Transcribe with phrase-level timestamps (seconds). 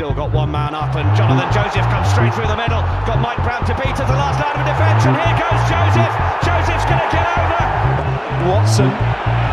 [0.00, 2.80] still got one man up, and Jonathan Joseph comes straight through the middle.
[3.04, 6.14] Got Mike Brown to beat at the last line of defence, and here goes Joseph.
[6.40, 7.68] Joseph's going to get over.
[8.48, 8.88] Watson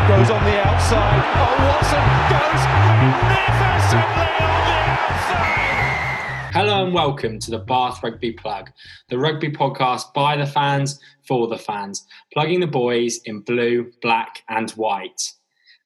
[0.07, 1.19] goes on the outside.
[1.35, 1.99] Oh, Watson
[2.31, 2.63] goes
[2.95, 6.53] magnificently on the outside.
[6.55, 8.71] Hello and welcome to the Bath Rugby Plug,
[9.09, 14.43] the rugby podcast by the fans for the fans, plugging the boys in blue, black,
[14.47, 15.33] and white.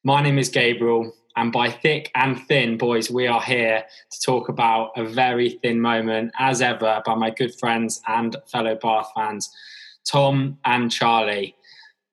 [0.04, 4.50] My name is Gabriel, and by thick and thin, boys, we are here to talk
[4.50, 9.50] about a very thin moment, as ever, by my good friends and fellow Bath fans,
[10.06, 11.56] Tom and Charlie.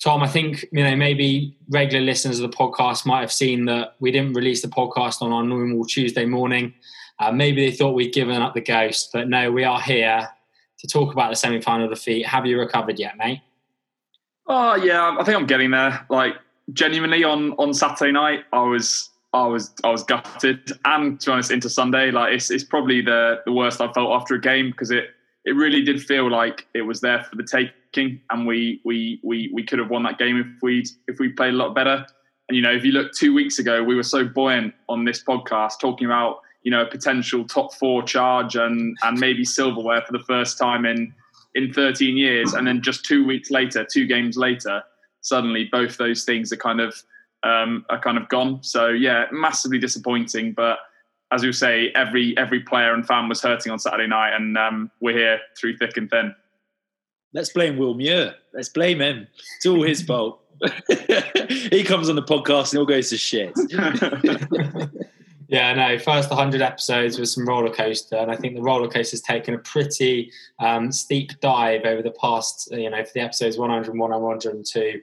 [0.03, 3.95] Tom, I think you know maybe regular listeners of the podcast might have seen that
[3.99, 6.73] we didn't release the podcast on our normal Tuesday morning.
[7.19, 10.29] Uh, maybe they thought we'd given up the ghost, but no, we are here
[10.79, 12.25] to talk about the semi-final defeat.
[12.25, 13.41] Have you recovered yet, mate?
[14.47, 16.07] Oh yeah, I think I'm getting there.
[16.09, 16.37] Like
[16.73, 21.33] genuinely on on Saturday night, I was I was I was gutted, and to be
[21.33, 24.71] honest, into Sunday, like it's it's probably the the worst I felt after a game
[24.71, 25.11] because it
[25.45, 29.51] it really did feel like it was there for the taking, and we we we
[29.53, 32.07] we could have won that game if we if we played a lot better.
[32.49, 35.23] And you know, if you look two weeks ago, we were so buoyant on this
[35.23, 40.13] podcast talking about you know a potential top four charge and and maybe silverware for
[40.13, 41.15] the first time in
[41.55, 44.83] in 13 years, and then just two weeks later, two games later
[45.21, 46.95] suddenly both those things are kind of
[47.43, 48.63] um, are kind of gone.
[48.63, 50.53] So yeah, massively disappointing.
[50.53, 50.79] But
[51.31, 54.91] as you say, every every player and fan was hurting on Saturday night, and um,
[55.01, 56.35] we're here through thick and thin.
[57.35, 58.35] Let's blame Will Muir.
[58.55, 59.29] Let's blame him.
[59.57, 60.41] It's all his fault.
[60.89, 63.53] he comes on the podcast and all goes to shit.
[65.49, 65.99] Yeah, no.
[65.99, 69.55] First 100 episodes was some roller coaster, and I think the roller coaster has taken
[69.55, 74.23] a pretty um, steep dive over the past, you know, for the episodes 101 and
[74.23, 75.01] 102.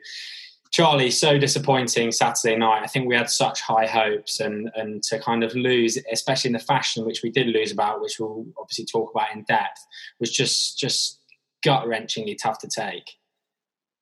[0.69, 2.83] Charlie, so disappointing Saturday night.
[2.83, 6.53] I think we had such high hopes, and and to kind of lose, especially in
[6.53, 9.83] the fashion which we did lose about, which we'll obviously talk about in depth,
[10.19, 11.21] was just just
[11.63, 13.09] gut wrenchingly tough to take.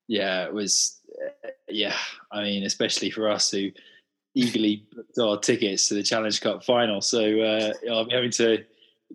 [0.10, 1.00] Yeah, it was.
[1.70, 1.96] Yeah,
[2.32, 3.70] I mean, especially for us who
[4.36, 7.02] eagerly booked our tickets to the Challenge Cup final.
[7.02, 8.64] So uh, I'm having to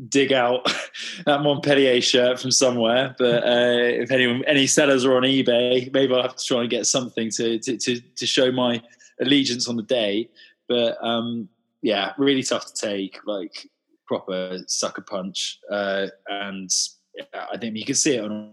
[0.09, 0.65] dig out
[1.27, 3.15] that Montpellier shirt from somewhere.
[3.19, 6.71] But uh, if anyone, any sellers are on eBay, maybe I'll have to try and
[6.71, 8.83] get something to to, to, to show my
[9.21, 10.29] allegiance on the day.
[10.69, 11.49] But um,
[11.83, 13.69] yeah, really tough to take, like
[14.07, 15.61] proper sucker punch.
[15.71, 16.71] Uh, and
[17.17, 18.53] yeah, I think you can see it on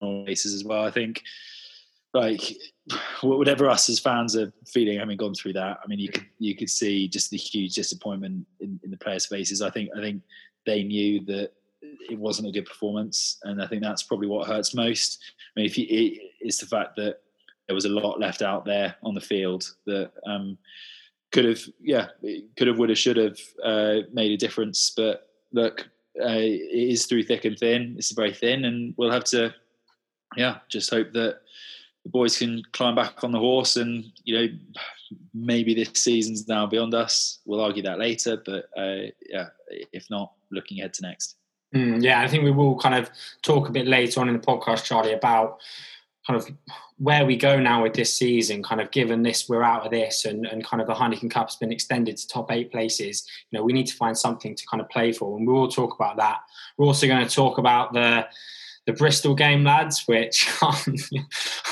[0.00, 0.84] all bases as well.
[0.84, 1.22] I think
[2.14, 2.56] like
[3.22, 6.54] whatever us as fans are feeling having gone through that i mean you could you
[6.54, 9.60] could see just the huge disappointment in, in the players faces.
[9.60, 10.22] I think i think
[10.64, 11.52] they knew that
[11.82, 15.22] it wasn't a good performance and i think that's probably what hurts most.
[15.56, 17.20] I mean if you, it, it's the fact that
[17.66, 20.58] there was a lot left out there on the field that um,
[21.32, 22.08] could have yeah
[22.56, 24.92] could have would have should have uh, made a difference.
[24.96, 25.88] But look
[26.20, 27.96] uh, it is through thick and thin.
[27.98, 29.54] It's very thin and we'll have to
[30.36, 31.40] yeah just hope that
[32.04, 34.48] the boys can climb back on the horse and you know
[35.32, 37.40] maybe this season's now beyond us.
[37.44, 39.48] We'll argue that later but uh, yeah
[39.92, 41.36] if not looking ahead to next.
[41.74, 43.10] Mm, yeah i think we will kind of
[43.42, 45.58] talk a bit later on in the podcast charlie about
[46.24, 46.48] kind of
[46.98, 50.24] where we go now with this season kind of given this we're out of this
[50.24, 53.64] and, and kind of the heineken cup's been extended to top eight places you know
[53.64, 55.36] we need to find something to kind of play for.
[55.36, 56.38] And we will talk about that.
[56.78, 58.26] We're also going to talk about the
[58.86, 60.94] the Bristol game, lads, which I'm,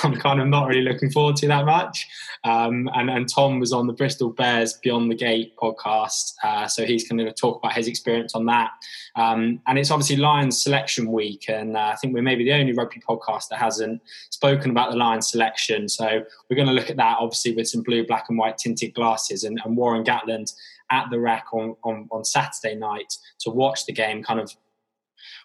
[0.02, 2.08] I'm, kind of not really looking forward to that much.
[2.44, 6.84] Um, and, and, Tom was on the Bristol Bears Beyond the Gate podcast, uh, so
[6.84, 8.70] he's going to talk about his experience on that.
[9.14, 12.72] Um, and it's obviously Lions selection week, and uh, I think we're maybe the only
[12.72, 14.00] rugby podcast that hasn't
[14.30, 15.88] spoken about the Lions selection.
[15.88, 18.94] So we're going to look at that, obviously, with some blue, black, and white tinted
[18.94, 19.44] glasses.
[19.44, 20.52] And, and Warren Gatland
[20.90, 24.54] at the Rec on, on, on Saturday night to watch the game, kind of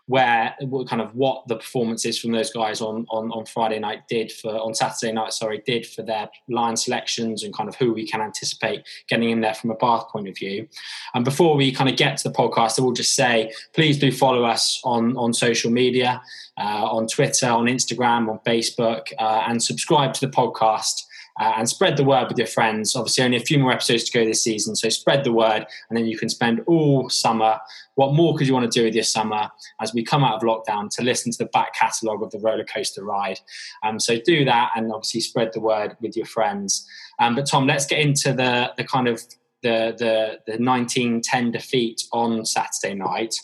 [0.07, 0.55] where
[0.87, 4.51] kind of what the performances from those guys on, on on Friday night did for
[4.51, 8.21] on Saturday night, sorry, did for their line selections and kind of who we can
[8.21, 10.67] anticipate getting in there from a Bath point of view.
[11.13, 14.11] And before we kind of get to the podcast, I will just say please do
[14.11, 16.21] follow us on on social media,
[16.57, 21.03] uh, on Twitter, on Instagram, on Facebook, uh, and subscribe to the podcast
[21.39, 22.95] uh, and spread the word with your friends.
[22.95, 25.97] Obviously, only a few more episodes to go this season, so spread the word, and
[25.97, 27.59] then you can spend all summer.
[27.95, 29.49] What more could you want to do with your summer
[29.81, 32.63] as we come out of lockdown to listen to the back catalogue of the roller
[32.63, 33.39] coaster ride?
[33.83, 36.87] Um, so do that, and obviously spread the word with your friends.
[37.19, 39.21] Um, but Tom, let's get into the the kind of
[39.61, 43.35] the the the 1910 defeat on Saturday night.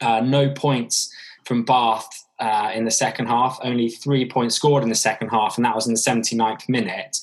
[0.00, 1.12] Uh, no points
[1.44, 3.58] from Bath uh, in the second half.
[3.62, 7.18] Only three points scored in the second half, and that was in the 79th minute.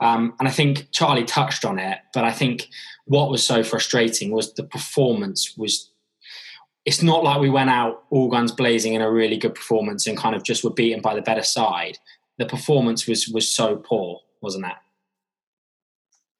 [0.00, 2.68] Um, and I think Charlie touched on it, but I think
[3.06, 5.90] what was so frustrating was the performance was.
[6.84, 10.18] It's not like we went out all guns blazing in a really good performance and
[10.18, 11.96] kind of just were beaten by the better side.
[12.36, 14.74] The performance was was so poor, wasn't it?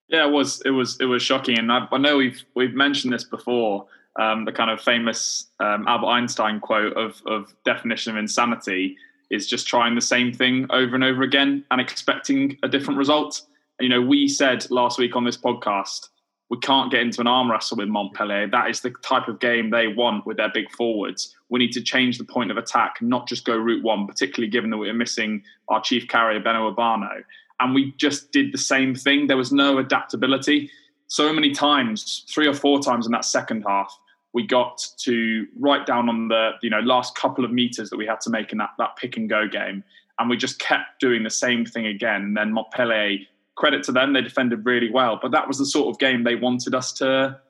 [0.08, 0.60] Yeah, it was.
[0.66, 0.98] It was.
[1.00, 3.86] It was shocking, and I, I know we've we've mentioned this before.
[4.18, 8.96] Um, the kind of famous um, Albert Einstein quote of of definition of insanity
[9.30, 13.42] is just trying the same thing over and over again and expecting a different result.
[13.80, 16.08] You know, we said last week on this podcast
[16.50, 18.46] we can't get into an arm wrestle with Montpellier.
[18.46, 21.34] That is the type of game they want with their big forwards.
[21.48, 24.68] We need to change the point of attack, not just go route one, particularly given
[24.70, 27.22] that we're missing our chief carrier, Beno Obano
[27.60, 29.26] and we just did the same thing.
[29.26, 30.70] There was no adaptability.
[31.06, 33.96] So many times, three or four times in that second half,
[34.34, 38.04] we got to right down on the you know last couple of meters that we
[38.04, 39.82] had to make in that, that pick and go game,
[40.18, 42.22] and we just kept doing the same thing again.
[42.22, 43.18] And then Montpellier,
[43.54, 45.18] credit to them, they defended really well.
[45.22, 47.40] But that was the sort of game they wanted us to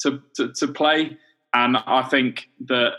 [0.00, 1.16] to to, to play,
[1.54, 2.94] and I think that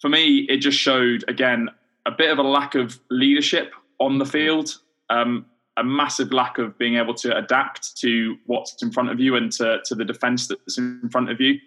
[0.00, 1.70] for me, it just showed again
[2.06, 4.78] a bit of a lack of leadership on the field.
[5.10, 5.46] Um,
[5.78, 9.52] a massive lack of being able to adapt to what's in front of you and
[9.52, 11.58] to, to the defence that's in front of you.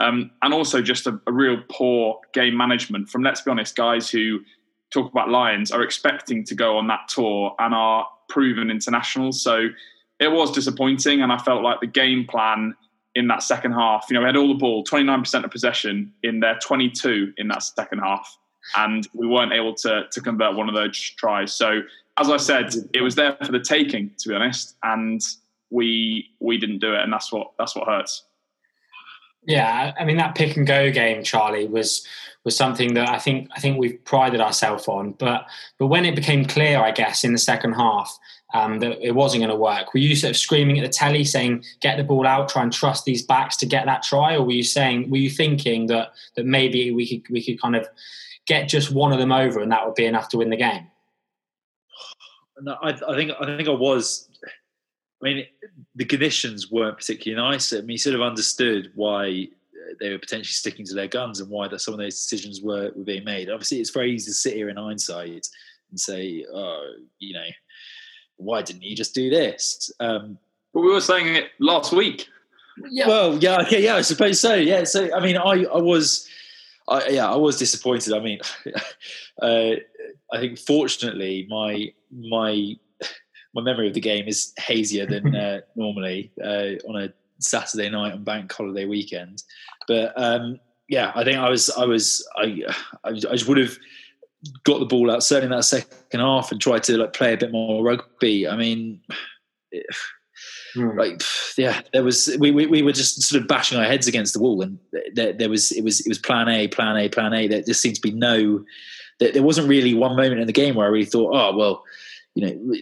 [0.00, 4.08] Um, and also just a, a, real poor game management from, let's be honest, guys
[4.08, 4.40] who
[4.90, 9.42] talk about Lions are expecting to go on that tour and are proven internationals.
[9.42, 9.68] So
[10.18, 11.22] it was disappointing.
[11.22, 12.74] And I felt like the game plan
[13.14, 16.40] in that second half, you know, we had all the ball, 29% of possession in
[16.40, 18.38] their 22 in that second half.
[18.76, 21.52] And we weren't able to, to convert one of those tries.
[21.52, 21.82] So
[22.18, 25.20] as I said, it was there for the taking, to be honest, and
[25.70, 28.24] we we didn't do it, and that's what that's what hurts.
[29.44, 32.06] Yeah, I mean that pick and go game, Charlie, was
[32.44, 35.12] was something that I think I think we've prided ourselves on.
[35.12, 35.46] But
[35.78, 38.18] but when it became clear, I guess, in the second half
[38.52, 41.24] um, that it wasn't going to work, were you sort of screaming at the telly
[41.24, 44.42] saying, "Get the ball out, try and trust these backs to get that try," or
[44.42, 47.88] were you saying, were you thinking that that maybe we could we could kind of
[48.48, 50.86] get just one of them over and that would be enough to win the game?
[52.60, 54.28] No, I, I think I think I was.
[55.22, 55.46] I mean,
[55.94, 57.72] the conditions weren't particularly nice.
[57.72, 59.48] I mean, you sort of understood why
[60.00, 62.90] they were potentially sticking to their guns and why that some of those decisions were,
[62.94, 63.50] were being made.
[63.50, 65.48] Obviously, it's very easy to sit here in hindsight
[65.90, 67.46] and say, "Oh, you know,
[68.36, 70.38] why didn't you just do this?" Um,
[70.72, 72.26] but we were saying it last week.
[72.90, 73.08] Yeah.
[73.08, 74.54] Well, yeah, okay, yeah, I suppose so.
[74.54, 76.28] Yeah, so I mean, I, I was,
[76.88, 78.14] I, yeah, I was disappointed.
[78.14, 78.40] I mean,
[79.42, 79.72] uh,
[80.32, 82.74] I think fortunately my my
[83.54, 88.14] my memory of the game is hazier than uh, normally uh, on a Saturday night
[88.14, 89.42] and bank holiday weekend.
[89.86, 90.58] But um,
[90.88, 92.62] yeah, I think I was I was I
[93.04, 93.76] I, just would have
[94.64, 97.38] got the ball out certainly in that second half and tried to like play a
[97.38, 98.48] bit more rugby.
[98.48, 99.00] I mean.
[99.70, 99.84] It,
[100.78, 100.98] hmm.
[100.98, 101.22] like
[101.56, 104.40] yeah there was we, we, we were just sort of bashing our heads against the
[104.40, 104.78] wall and
[105.12, 107.80] there, there was it was it was plan a plan a plan a there just
[107.80, 108.64] seemed to be no
[109.18, 111.84] there wasn't really one moment in the game where I really thought, oh well,
[112.34, 112.74] you know,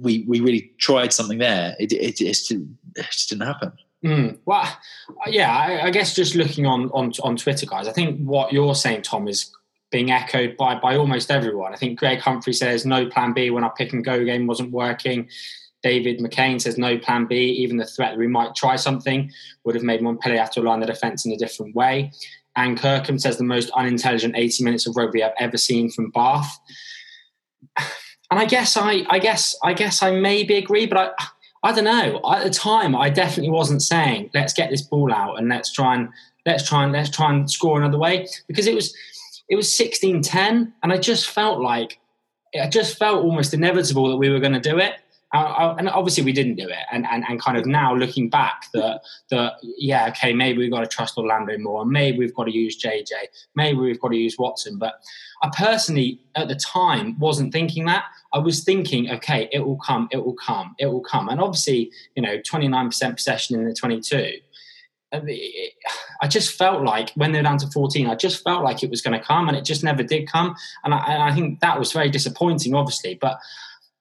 [0.00, 1.76] we we really tried something there.
[1.78, 3.72] It it, it, just, it just didn't happen.
[4.04, 4.38] Mm.
[4.44, 4.66] Well,
[5.26, 8.74] yeah, I, I, guess just looking on, on on Twitter, guys, I think what you're
[8.74, 9.50] saying, Tom, is
[9.90, 11.72] being echoed by by almost everyone.
[11.72, 14.72] I think Greg Humphrey says no plan B when our pick and go game wasn't
[14.72, 15.28] working.
[15.84, 17.36] David McCain says no plan B.
[17.36, 19.30] Even the threat that we might try something
[19.64, 22.10] would have made Montpellier have to align the defence in a different way.
[22.56, 26.58] And Kirkham says the most unintelligent 80 minutes of rugby I've ever seen from Bath.
[28.30, 31.26] And I guess I, I guess, I guess I maybe agree, but I,
[31.64, 32.20] I don't know.
[32.28, 35.94] At the time, I definitely wasn't saying let's get this ball out and let's try
[35.94, 36.08] and
[36.46, 38.94] let's try and let's try and score another way because it was
[39.48, 42.00] it was 16-10 and I just felt like
[42.60, 44.94] I just felt almost inevitable that we were going to do it
[45.34, 46.84] Uh, and obviously we didn't do it.
[46.92, 49.00] And, and and kind of now looking back that
[49.30, 51.84] that yeah okay maybe we've got to trust Orlando more.
[51.84, 53.10] Maybe we've got to use JJ
[53.54, 54.78] maybe we've got to use Watson.
[54.78, 54.94] But
[55.42, 58.04] I personally at the time wasn't thinking that.
[58.32, 61.28] I was thinking okay it will come it will come it will come.
[61.28, 64.38] And obviously you know 29% possession in the 22
[66.20, 69.00] I just felt like when they're down to 14, I just felt like it was
[69.00, 70.56] going to come and it just never did come.
[70.82, 73.16] And I, and I think that was very disappointing, obviously.
[73.20, 73.38] But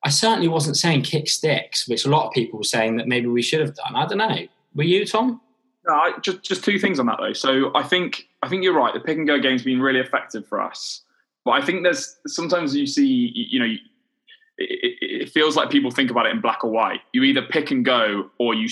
[0.06, 3.28] I certainly wasn't saying kick sticks, which a lot of people were saying that maybe
[3.28, 3.96] we should have done.
[3.96, 4.48] I don't know.
[4.76, 5.40] Were you, Tom?
[5.88, 7.34] No, I, just just two things on that though.
[7.34, 8.94] So I think I think you're right.
[8.94, 11.02] The pick and go game's been really effective for us,
[11.44, 13.74] but I think there's sometimes you see you know
[14.58, 17.02] it, it, feels like people think about it in black or white.
[17.12, 18.70] You either pick and go, or you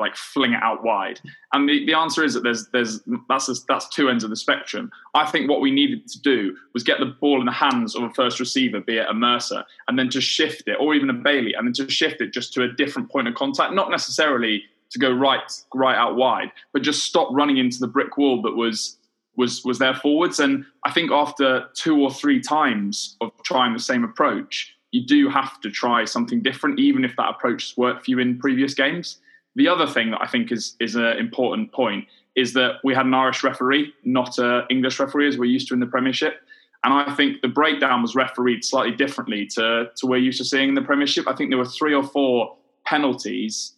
[0.00, 1.20] like fling it out wide.
[1.52, 4.90] And the, the answer is that there's there's that's that's two ends of the spectrum.
[5.14, 8.02] I think what we needed to do was get the ball in the hands of
[8.02, 11.14] a first receiver, be it a Mercer, and then to shift it, or even a
[11.14, 14.64] Bailey, and then to shift it just to a different point of contact, not necessarily
[14.90, 15.42] to go right
[15.74, 18.96] right out wide, but just stop running into the brick wall that was
[19.36, 20.40] was was there forwards.
[20.40, 25.28] And I think after two or three times of trying the same approach, you do
[25.28, 28.74] have to try something different, even if that approach has worked for you in previous
[28.74, 29.18] games.
[29.56, 33.06] The other thing that I think is is an important point is that we had
[33.06, 36.40] an Irish referee, not an English referee as we're used to in the Premiership.
[36.84, 40.70] And I think the breakdown was refereed slightly differently to, to we're used to seeing
[40.70, 41.28] in the Premiership.
[41.28, 43.74] I think there were three or four penalties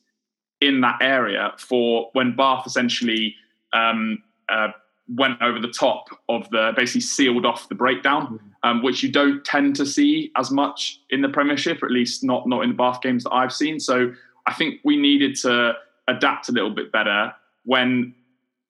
[0.60, 3.34] in that area for when Bath essentially
[3.72, 4.68] um, uh,
[5.08, 8.68] went over the top of the basically sealed off the breakdown, mm.
[8.68, 12.22] um, which you don't tend to see as much in the Premiership, or at least
[12.22, 13.80] not not in the Bath games that I've seen.
[13.80, 14.12] So
[14.46, 15.74] I think we needed to
[16.08, 17.32] adapt a little bit better
[17.64, 18.14] when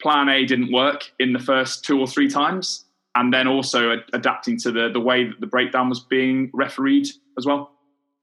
[0.00, 4.59] Plan A didn't work in the first two or three times, and then also adapting
[4.61, 7.71] to the the way that the breakdown was being refereed as well.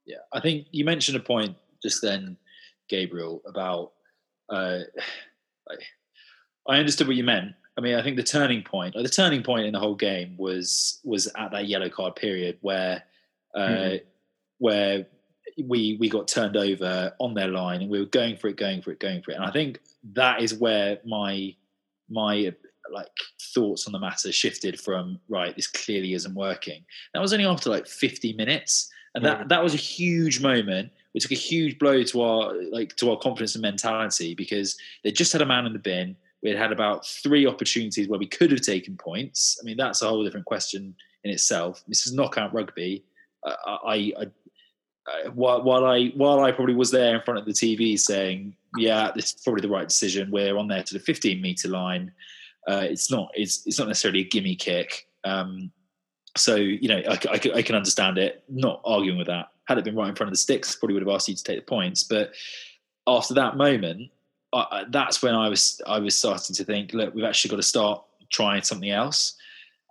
[0.06, 2.38] Yeah, I think you mentioned a point just then,
[2.90, 3.94] Gabriel, about.
[4.50, 4.80] Uh,
[6.68, 9.66] I understood what you meant, I mean, I think the turning point, the turning point
[9.66, 13.04] in the whole game was was at that yellow card period where
[13.56, 14.06] uh, mm-hmm.
[14.58, 15.06] where
[15.66, 18.82] we we got turned over on their line and we were going for it, going
[18.82, 19.36] for it, going for it.
[19.36, 19.80] And I think
[20.14, 21.56] that is where my
[22.10, 22.54] my
[22.92, 23.08] like
[23.54, 26.84] thoughts on the matter shifted from right, this clearly isn't working.
[27.14, 29.48] That was only after like 50 minutes, and that mm-hmm.
[29.50, 30.92] that was a huge moment.
[31.14, 35.12] We took a huge blow to our like to our confidence and mentality because they
[35.12, 38.28] just had a man in the bin we had had about three opportunities where we
[38.28, 39.60] could have taken points.
[39.62, 41.84] I mean, that's a whole different question in itself.
[41.88, 43.04] This is knockout rugby.
[43.46, 44.26] Uh, I, I, I,
[45.34, 49.12] while, while I while I probably was there in front of the TV saying, "Yeah,
[49.16, 52.12] this is probably the right decision." We're on there to the 15 meter line.
[52.68, 53.32] Uh, it's not.
[53.34, 55.08] It's it's not necessarily a gimme kick.
[55.24, 55.72] Um,
[56.38, 58.44] so you know, I, I, I, can understand it.
[58.48, 59.48] Not arguing with that.
[59.66, 61.44] Had it been right in front of the sticks, probably would have asked you to
[61.44, 62.04] take the points.
[62.04, 62.32] But
[63.08, 64.12] after that moment,
[64.54, 67.64] uh, that's when I was I was starting to think, look, we've actually got to
[67.64, 69.36] start trying something else.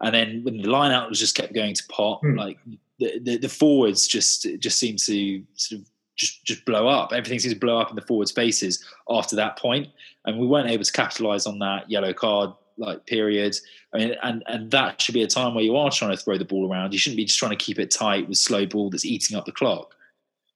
[0.01, 2.37] And then when the line out was just kept going to pot, mm.
[2.37, 2.59] like
[2.99, 7.12] the, the, forwards just just seemed to sort of just just blow up.
[7.12, 9.88] Everything seems to blow up in the forward spaces after that point,
[10.25, 13.57] and we weren't able to capitalize on that yellow card like period.
[13.95, 16.38] I mean, and and that should be a time where you are trying to throw
[16.38, 16.93] the ball around.
[16.93, 19.47] You shouldn't be just trying to keep it tight with slow ball that's eating up
[19.47, 19.95] the clock.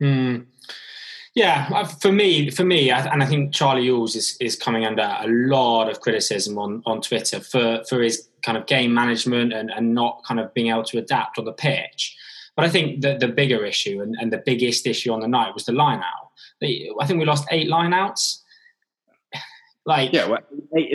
[0.02, 0.46] Mm.
[1.34, 5.26] Yeah, for me, for me, and I think Charlie Ewels is, is coming under a
[5.26, 9.94] lot of criticism on, on Twitter for, for his kind of game management and, and
[9.94, 12.18] not kind of being able to adapt on the pitch.
[12.56, 15.54] But I think the, the bigger issue and, and the biggest issue on the night
[15.54, 16.30] was the line out.
[16.62, 18.40] I think we lost eight line outs.
[19.84, 20.36] Like yeah,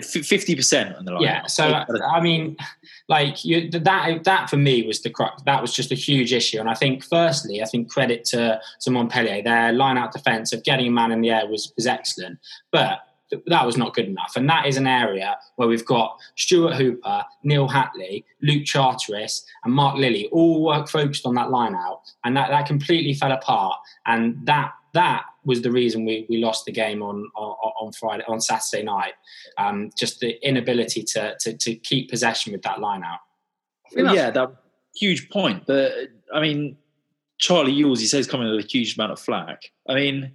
[0.02, 1.22] fifty percent on the line.
[1.22, 2.56] Yeah, so I mean,
[3.10, 5.44] like you, that that for me was the crux.
[5.44, 8.90] That was just a huge issue, and I think firstly, I think credit to to
[8.90, 12.40] Montpellier, their line out defence of getting a man in the air was was excellent,
[12.72, 13.02] but
[13.48, 14.34] that was not good enough.
[14.36, 19.74] And that is an area where we've got Stuart Hooper, Neal Hatley, Luke Charteris, and
[19.74, 23.78] Mark Lilly all work focused on that line out, and that, that completely fell apart.
[24.06, 28.24] And that that was the reason we, we lost the game on, on, on Friday
[28.28, 29.14] on Saturday night.
[29.58, 33.20] Um, just the inability to, to, to keep possession with that line out.
[33.96, 34.52] Yeah, that
[34.96, 35.66] huge point.
[35.68, 35.92] But
[36.34, 36.78] I mean,
[37.38, 39.72] Charlie Ewels, he says coming with a huge amount of flack.
[39.88, 40.32] I mean,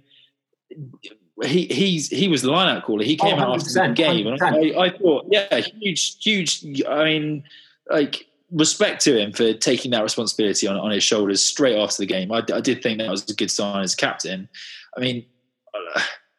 [1.41, 3.03] he he's he was the lineout caller.
[3.03, 6.83] He came oh, out after the game, and I, I, thought, yeah, huge, huge.
[6.87, 7.43] I mean,
[7.89, 12.05] like respect to him for taking that responsibility on, on his shoulders straight after the
[12.05, 12.31] game.
[12.31, 14.47] I, I did think that was a good sign as captain.
[14.95, 15.25] I mean,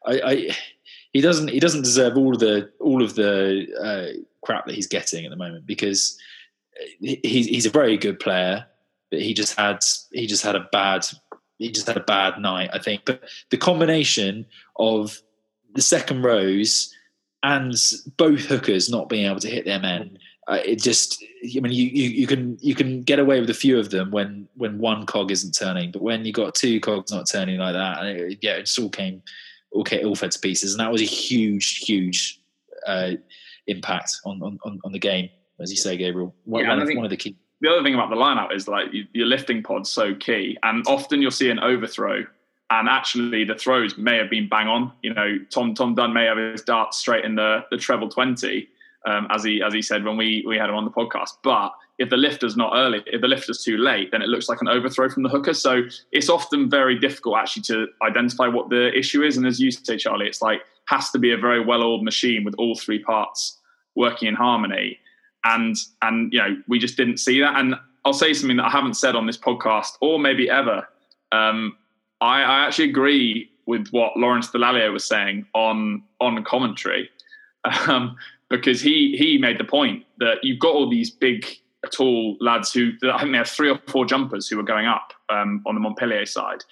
[0.07, 0.57] I, I,
[1.13, 4.87] he doesn't he doesn't deserve all of the all of the uh, crap that he's
[4.87, 6.17] getting at the moment because
[7.01, 8.65] he's he's a very good player,
[9.11, 9.79] but he just had
[10.13, 11.07] he just had a bad
[11.59, 12.71] he just had a bad night.
[12.73, 14.47] I think, but the combination
[14.77, 15.21] of
[15.75, 16.95] the second rows
[17.43, 17.75] and
[18.17, 21.23] both hookers not being able to hit their men uh, it just
[21.57, 24.11] I mean you, you you can you can get away with a few of them
[24.11, 27.73] when when one cog isn't turning, but when you got two cogs not turning like
[27.73, 29.23] that, it, yeah, it just all came
[29.73, 32.41] all came, all fed to pieces, and that was a huge huge
[32.87, 33.13] uh,
[33.67, 35.31] impact on, on on the game,
[35.61, 36.35] as you say, Gabriel.
[36.45, 37.37] One, yeah, one, of, one of the key.
[37.65, 41.23] The other thing about the lineup is like your lifting pod's so key, and often
[41.23, 42.27] you'll see an overthrow
[42.69, 44.93] and actually the throws may have been bang on.
[45.03, 48.69] You know, Tom Tom Dunn may have his dart straight in the the treble twenty,
[49.07, 51.39] um, as he as he said when we we had him on the podcast.
[51.43, 54.61] But if the lifter's not early, if the lifter's too late, then it looks like
[54.61, 55.55] an overthrow from the hooker.
[55.55, 59.39] So it's often very difficult actually to identify what the issue is.
[59.39, 62.55] And as you say, Charlie, it's like has to be a very well-oiled machine with
[62.59, 63.59] all three parts
[63.95, 64.99] working in harmony.
[65.45, 67.59] And and you know we just didn't see that.
[67.59, 67.75] And
[68.05, 70.87] I'll say something that I haven't said on this podcast or maybe ever.
[71.33, 71.77] Um,
[72.21, 77.11] I, I actually agree with what Lawrence Dallaglio was saying on on commentary,
[77.87, 78.17] um,
[78.49, 81.47] because he he made the point that you've got all these big
[81.93, 85.13] tall lads who I think they have three or four jumpers who are going up
[85.29, 86.65] um, on the Montpellier side.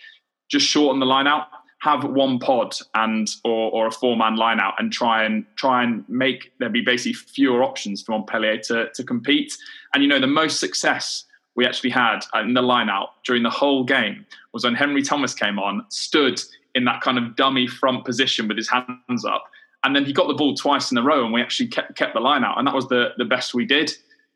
[0.49, 1.47] Just shorten the line out,
[1.83, 5.83] have one pod and or, or a four man line out, and try and try
[5.83, 9.57] and make there be basically fewer options for Montpellier to to compete.
[9.93, 11.25] And you know the most success
[11.55, 15.35] we actually had in the line out during the whole game was when Henry Thomas
[15.35, 16.41] came on, stood
[16.75, 19.45] in that kind of dummy front position with his hands up.
[19.85, 22.15] And then he got the ball twice in a row, and we actually kept, kept
[22.15, 22.57] the line out.
[22.59, 23.93] And that was the, the best we did.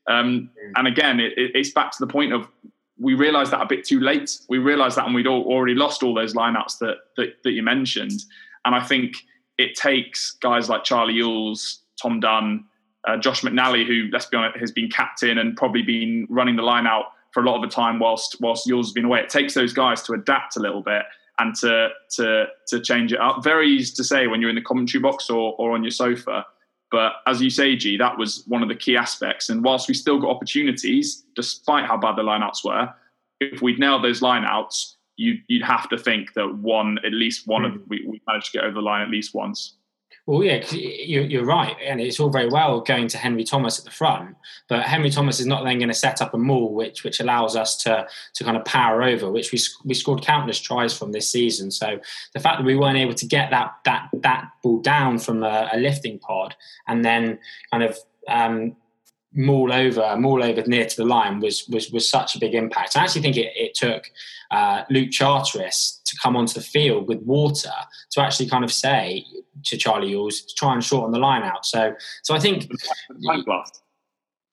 [0.09, 0.73] Um, mm.
[0.76, 2.49] and again, it, it's back to the point of
[2.99, 4.38] we realised that a bit too late.
[4.49, 7.62] We realised that, and we'd all, already lost all those lineouts that, that that you
[7.62, 8.25] mentioned.
[8.65, 9.17] And I think
[9.59, 12.65] it takes guys like Charlie Ewels, Tom Dunn,
[13.07, 16.62] uh, Josh McNally, who let's be honest has been captain and probably been running the
[16.62, 19.21] line out for a lot of the time whilst whilst Ewels has been away.
[19.21, 21.03] It takes those guys to adapt a little bit
[21.38, 23.45] and to to to change it up.
[23.45, 26.47] Very easy to say when you're in the commentary box or or on your sofa.
[26.90, 29.49] But as you say, G, that was one of the key aspects.
[29.49, 32.93] And whilst we still got opportunities, despite how bad the lineouts were,
[33.40, 37.62] if we'd nailed those lineouts, you, would have to think that one, at least one
[37.62, 37.66] mm.
[37.66, 37.88] of hmm.
[37.88, 39.76] we, we managed to get over the line at least once.
[40.26, 43.92] Well, yeah, you're right, and it's all very well going to Henry Thomas at the
[43.92, 44.35] front,
[44.68, 47.54] but Henry Thomas is not then going to set up a maul which which allows
[47.54, 51.30] us to to kind of power over, which we we scored countless tries from this
[51.30, 51.71] season.
[51.71, 52.00] So
[52.33, 55.71] the fact that we weren't able to get that that that ball down from a,
[55.73, 56.56] a lifting pod
[56.88, 57.38] and then
[57.71, 58.75] kind of um,
[59.37, 62.97] maul over, maul over near to the line was was was such a big impact.
[62.97, 64.11] I actually think it, it took
[64.50, 67.73] uh, Luke Charteris to come onto the field with water
[68.12, 69.25] to actually kind of say
[69.64, 71.66] to Charlie to try and shorten the line out.
[71.66, 72.71] So so I think.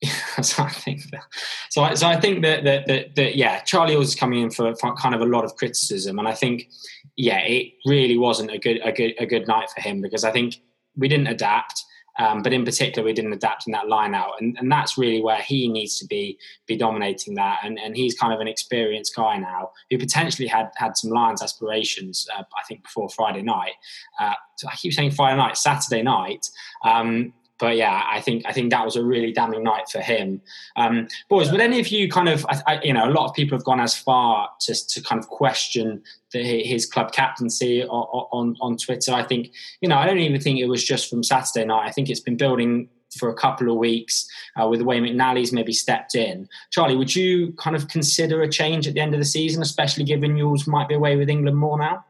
[0.41, 1.23] so I think that,
[1.69, 1.81] so.
[1.81, 4.75] I, so I think that, that that, that yeah, Charlie Ewels is coming in for,
[4.75, 6.69] for, kind of a lot of criticism, and I think
[7.15, 10.31] yeah, it really wasn't a good a good a good night for him because I
[10.31, 10.55] think
[10.97, 11.83] we didn't adapt.
[12.19, 15.21] Um, but in particular, we didn't adapt in that line out, and, and that's really
[15.21, 17.59] where he needs to be be dominating that.
[17.63, 21.41] And, and he's kind of an experienced guy now who potentially had had some Lions
[21.41, 22.27] aspirations.
[22.37, 23.73] Uh, I think before Friday night.
[24.19, 24.33] Uh,
[24.67, 26.49] I keep saying Friday night, Saturday night.
[26.83, 30.41] Um, but yeah, I think I think that was a really damning night for him.
[30.75, 33.35] Um, boys, would any of you kind of, I, I, you know, a lot of
[33.35, 38.27] people have gone as far to, to kind of question the, his club captaincy on,
[38.31, 39.13] on, on Twitter.
[39.13, 41.87] I think, you know, I don't even think it was just from Saturday night.
[41.87, 44.27] I think it's been building for a couple of weeks
[44.59, 46.49] uh, with the way McNally's maybe stepped in.
[46.71, 50.03] Charlie, would you kind of consider a change at the end of the season, especially
[50.03, 52.03] given yours might be away with England more now?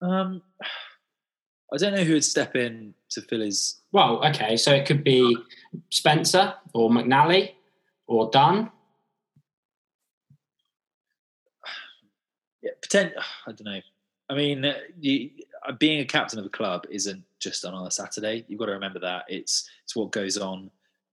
[0.00, 0.42] Um,
[1.72, 3.80] I don't know who would step in to fill his.
[3.92, 5.36] Well, okay, so it could be
[5.90, 7.52] Spencer or McNally
[8.06, 8.70] or Dunn.
[12.62, 13.14] Yeah, pretend.
[13.46, 13.80] I don't know.
[14.30, 15.30] I mean, uh, you,
[15.66, 18.44] uh, being a captain of a club isn't just on a Saturday.
[18.48, 20.70] You've got to remember that it's it's what goes on.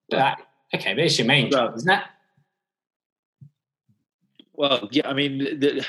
[0.10, 0.40] But,
[0.74, 2.04] okay, but it's your main job, isn't it?
[4.54, 5.08] Well, yeah.
[5.08, 5.86] I mean, the,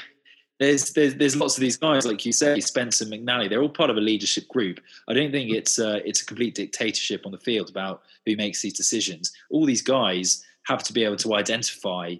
[0.58, 3.48] there's, there's there's lots of these guys, like you say, Spencer McNally.
[3.48, 4.80] They're all part of a leadership group.
[5.06, 8.62] I don't think it's uh, it's a complete dictatorship on the field about who makes
[8.62, 9.32] these decisions.
[9.50, 12.14] All these guys have to be able to identify,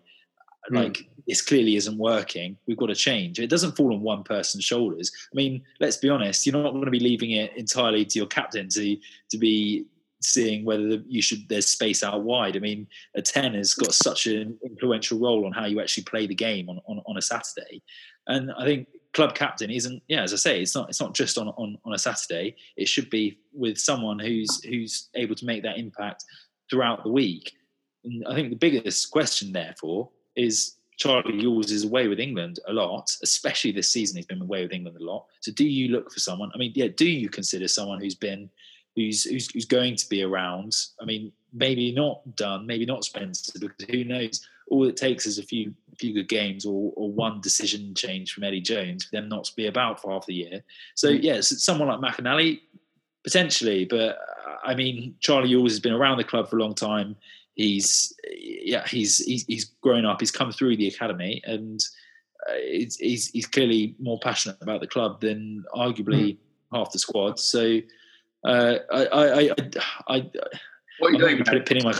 [0.69, 0.77] hmm.
[0.77, 1.07] like mm.
[1.27, 2.59] this clearly isn't working.
[2.67, 3.41] We've got to change.
[3.41, 5.11] It doesn't fall on one person's shoulders.
[5.33, 6.47] I mean, let's be honest.
[6.47, 8.97] You're not going to be leaving it entirely to your captain to
[9.31, 9.87] to be
[10.21, 12.57] seeing whether you should there's space out wide.
[12.57, 16.27] I mean, a ten has got such an influential role on how you actually play
[16.27, 17.83] the game on, on, on a Saturday.
[18.27, 21.39] And I think club captain isn't yeah as i say it's not it's not just
[21.39, 22.55] on, on on a saturday.
[22.77, 26.27] It should be with someone who's who's able to make that impact
[26.69, 27.55] throughout the week.
[28.05, 32.75] And i think the biggest question therefore is charlie Ewels is away with england a
[32.75, 34.17] lot especially this season.
[34.17, 35.25] He's been away with england a lot.
[35.41, 36.51] So do you look for someone?
[36.55, 38.51] I mean yeah do you consider someone who's been
[38.97, 40.77] who's who's, who's going to be around?
[41.01, 44.47] I mean maybe not Dunn maybe not spencer because who knows?
[44.69, 48.45] All it takes is a few few good games or, or one decision change from
[48.45, 50.63] Eddie Jones for them not to be about for half the year.
[50.95, 51.23] So mm.
[51.23, 52.61] yes, yeah, someone like McNally
[53.25, 56.75] potentially, but uh, I mean Charlie Ewels has been around the club for a long
[56.75, 57.17] time.
[57.55, 60.21] He's yeah he's he's, he's grown up.
[60.21, 61.81] He's come through the academy and.
[62.49, 66.39] Uh, he's, he's, he's clearly more passionate about the club than arguably mm.
[66.73, 67.41] half the squad.
[67.41, 67.81] So
[68.47, 69.51] uh, I, I, I,
[70.07, 70.31] I
[70.99, 71.45] What are you doing?
[71.45, 71.93] Put, pinning my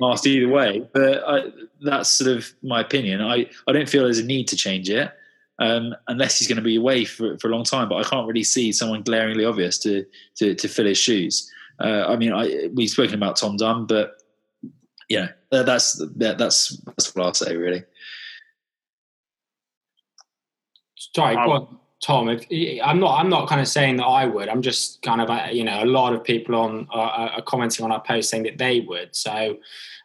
[0.00, 1.44] mast either way, but I,
[1.80, 3.20] that's sort of my opinion.
[3.20, 5.12] I, I don't feel there's a need to change it
[5.60, 7.88] um, unless he's going to be away for, for a long time.
[7.88, 10.04] But I can't really see someone glaringly obvious to
[10.36, 11.50] to, to fill his shoes.
[11.78, 14.16] Uh, I mean, I, we've spoken about Tom Dunn, but
[15.08, 17.84] yeah, that's that, that's that's what I'll say really.
[21.14, 22.28] Sorry, go on, Tom.
[22.28, 22.46] If,
[22.82, 23.18] I'm not.
[23.18, 24.48] I'm not kind of saying that I would.
[24.48, 25.28] I'm just kind of.
[25.28, 28.44] Uh, you know, a lot of people on are, are commenting on our post saying
[28.44, 29.14] that they would.
[29.14, 29.58] So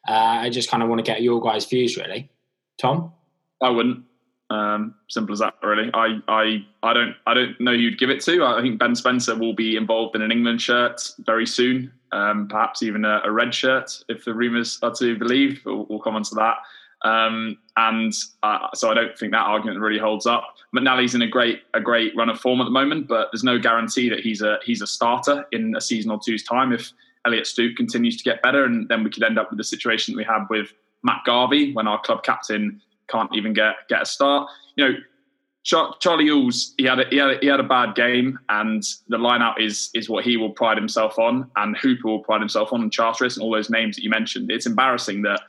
[0.07, 2.29] uh, I just kind of want to get your guys' views, really.
[2.77, 3.13] Tom,
[3.61, 4.03] I wouldn't.
[4.51, 5.89] Um, simple as that, really.
[5.93, 8.45] I, I, I don't, I don't know who'd give it to.
[8.45, 11.91] I think Ben Spencer will be involved in an England shirt very soon.
[12.11, 15.61] Um, perhaps even a, a, red shirt, if the rumours are to believe.
[15.65, 16.57] We'll, we'll come on to that.
[17.05, 20.55] Um, and uh, so I don't think that argument really holds up.
[20.75, 23.59] McNally's in a great a great run of form at the moment, but there's no
[23.59, 26.91] guarantee that he's a he's a starter in a season or two's time if
[27.25, 30.13] Elliott Stooke continues to get better, and then we could end up with the situation
[30.13, 34.05] that we had with Matt Garvey when our club captain can't even get get a
[34.05, 34.49] start.
[34.75, 34.95] You know,
[35.63, 38.83] Char- Charlie Ewels, he had a, he had a, he had a bad game, and
[39.09, 42.73] the lineout is is what he will pride himself on, and Hooper will pride himself
[42.73, 44.49] on, and Charteris and all those names that you mentioned.
[44.49, 45.41] It's embarrassing that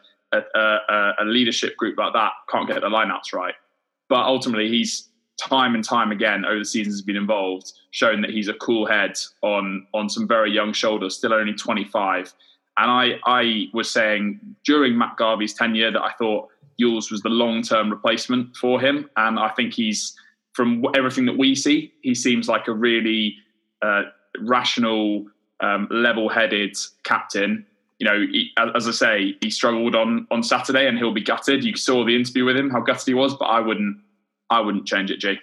[0.54, 3.54] a, a, a leadership group like that can't get the lineups right,
[4.08, 8.48] but ultimately he's time and time again over the seasons been involved, showing that he's
[8.48, 12.34] a cool head on on some very young shoulders, still only 25.
[12.78, 16.48] And I I was saying during Matt Garvey's tenure that I thought
[16.80, 19.08] Ewels was the long term replacement for him.
[19.16, 20.14] And I think he's,
[20.52, 23.36] from everything that we see, he seems like a really
[23.82, 24.02] uh,
[24.40, 25.26] rational,
[25.60, 27.66] um, level headed captain.
[27.98, 31.64] You know, he, as I say, he struggled on on Saturday, and he'll be gutted.
[31.64, 33.34] You saw the interview with him, how gutted he was.
[33.34, 33.98] But I wouldn't,
[34.50, 35.38] I wouldn't change it, Jay.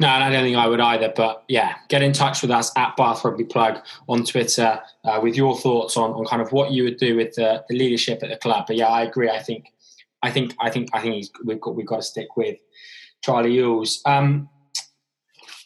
[0.00, 1.12] No, and I don't think I would either.
[1.14, 5.36] But yeah, get in touch with us at Bath Rugby Plug on Twitter uh, with
[5.36, 8.30] your thoughts on, on kind of what you would do with the, the leadership at
[8.30, 8.66] the club.
[8.66, 9.28] But yeah, I agree.
[9.28, 9.72] I think
[10.22, 12.58] I think I think I think we've got we've got to stick with
[13.22, 14.00] Charlie Ewels.
[14.06, 14.48] Um,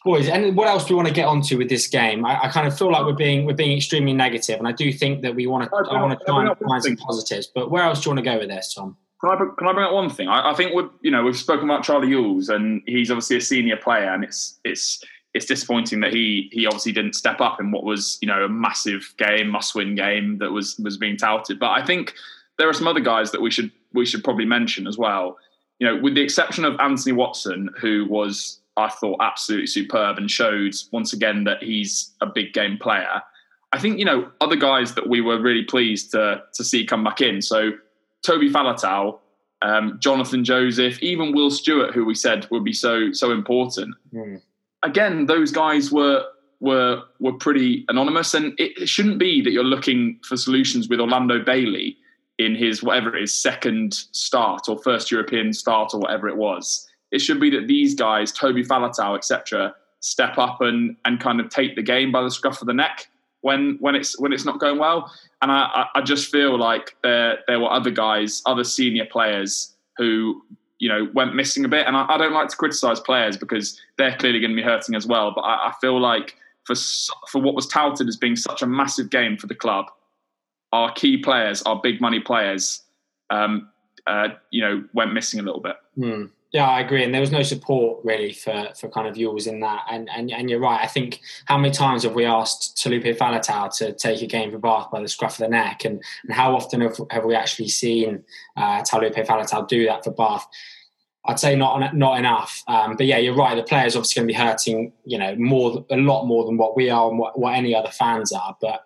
[0.03, 2.25] boys, and what else do we want to get onto with this game?
[2.25, 4.91] I, I, kind of feel like we're being we're being extremely negative, and I do
[4.91, 7.47] think that we want to I, want to try and find some positives.
[7.47, 8.97] But where else do you want to go with this, Tom?
[9.21, 10.27] Can I, can I bring up one thing?
[10.27, 13.41] I, I think we you know we've spoken about Charlie Ewels, and he's obviously a
[13.41, 17.71] senior player, and it's it's it's disappointing that he he obviously didn't step up in
[17.71, 21.59] what was you know a massive game, must win game that was was being touted.
[21.59, 22.13] But I think
[22.57, 25.37] there are some other guys that we should we should probably mention as well.
[25.79, 30.29] You know, with the exception of Anthony Watson, who was I thought absolutely superb and
[30.29, 33.21] showed once again that he's a big game player.
[33.71, 37.03] I think you know other guys that we were really pleased to to see come
[37.03, 37.41] back in.
[37.41, 37.71] So
[38.23, 39.19] Toby Faletau,
[39.61, 43.95] um, Jonathan Joseph, even Will Stewart, who we said would be so so important.
[44.13, 44.41] Mm.
[44.83, 46.25] Again, those guys were
[46.59, 51.43] were were pretty anonymous, and it shouldn't be that you're looking for solutions with Orlando
[51.43, 51.97] Bailey
[52.39, 56.87] in his whatever it is second start or first European start or whatever it was.
[57.13, 61.49] It should be that these guys, Toby Faletau, etc., step up and and kind of
[61.49, 63.07] take the game by the scruff of the neck
[63.41, 65.11] when when it's when it's not going well.
[65.41, 70.41] And I, I just feel like there there were other guys, other senior players who
[70.79, 71.85] you know went missing a bit.
[71.85, 74.95] And I, I don't like to criticise players because they're clearly going to be hurting
[74.95, 75.31] as well.
[75.35, 76.75] But I, I feel like for
[77.29, 79.85] for what was touted as being such a massive game for the club,
[80.71, 82.81] our key players, our big money players,
[83.29, 83.69] um,
[84.07, 85.75] uh, you know, went missing a little bit.
[85.95, 86.25] Hmm.
[86.53, 87.03] Yeah, I agree.
[87.03, 89.85] And there was no support really for, for kind of Ewels in that.
[89.89, 90.79] And, and and you're right.
[90.81, 94.59] I think how many times have we asked Taulupe Faletau to take a game for
[94.59, 95.83] Bath by the scruff of the neck?
[95.83, 98.23] And, and how often have, have we actually seen
[98.55, 100.45] uh, Taulupe Faletau do that for Bath?
[101.25, 102.63] I'd say not not enough.
[102.67, 103.55] Um, but yeah, you're right.
[103.55, 106.75] The players obviously going to be hurting, you know, more a lot more than what
[106.75, 108.55] we are and what, what any other fans are.
[108.61, 108.81] But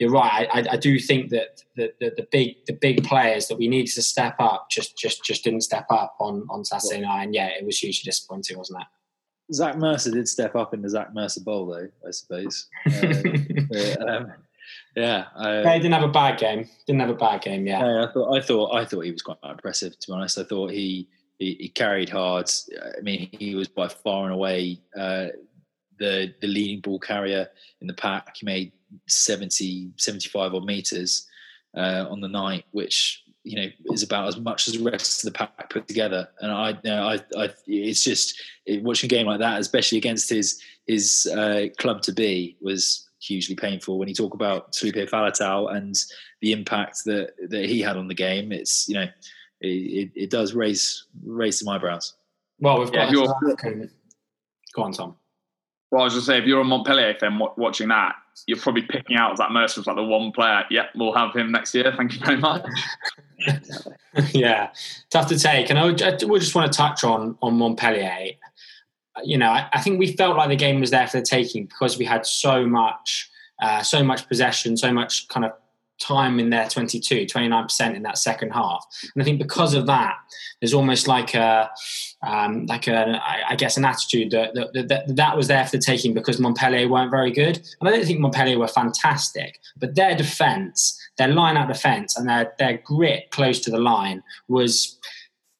[0.00, 0.48] you're right.
[0.50, 3.92] I, I do think that the, the, the, big the big players that we needed
[3.92, 7.48] to step up just just just didn't step up on on Saturday night, and yeah,
[7.48, 9.54] it was hugely disappointing, wasn't it?
[9.54, 11.88] Zach Mercer did step up in the Zach Mercer Bowl, though.
[12.06, 12.66] I suppose.
[14.00, 14.32] Um, um,
[14.96, 16.68] yeah, uh, he didn't have a bad game.
[16.86, 17.66] Didn't have a bad game.
[17.66, 17.84] Yeah.
[17.84, 19.96] yeah, I thought I thought I thought he was quite impressive.
[19.96, 21.08] To be honest, I thought he
[21.38, 22.50] he, he carried hard.
[22.98, 25.26] I mean, he was by far and away uh,
[25.98, 27.48] the the leading ball carrier
[27.80, 28.36] in the pack.
[28.38, 28.72] He made
[29.08, 31.26] 70, 75 odd meters
[31.76, 35.32] uh, on the night, which you know is about as much as the rest of
[35.32, 36.28] the pack put together.
[36.40, 40.28] And I, you know, I, I, it's just watching a game like that, especially against
[40.28, 43.98] his his uh, club to be, was hugely painful.
[43.98, 45.94] When you talk about Taulupe Faletau and
[46.40, 49.06] the impact that that he had on the game, it's you know
[49.60, 52.14] it, it, does raise raise some eyebrows.
[52.58, 53.12] Well, we've got.
[53.12, 53.86] Yeah,
[54.72, 55.16] Go on, Tom.
[55.90, 58.14] Well, I was just say, if you're a Montpellier fan watching that,
[58.46, 60.64] you're probably picking out that Mercer like the one player.
[60.70, 61.92] Yep, we'll have him next year.
[61.96, 62.66] Thank you very much.
[64.32, 64.70] yeah,
[65.10, 65.70] tough to take.
[65.70, 68.32] And I, would, I would just want to touch on on Montpellier.
[69.24, 71.66] You know, I, I, think we felt like the game was there for the taking
[71.66, 73.28] because we had so much,
[73.60, 75.52] uh, so much possession, so much kind of
[76.00, 78.84] time in their 22, 29% in that second half.
[79.14, 80.16] And I think because of that,
[80.60, 81.70] there's almost like a,
[82.22, 85.82] um, like a, I guess, an attitude that that, that that was there for the
[85.82, 87.56] taking because Montpellier weren't very good.
[87.80, 92.28] And I don't think Montpellier were fantastic, but their defence, their line out defence, and
[92.28, 94.98] their their grit close to the line was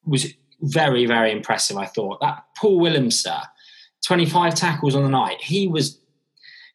[0.05, 0.27] was
[0.63, 1.77] very very impressive.
[1.77, 3.43] I thought that Paul Willemse,
[4.05, 5.41] 25 tackles on the night.
[5.41, 6.00] He was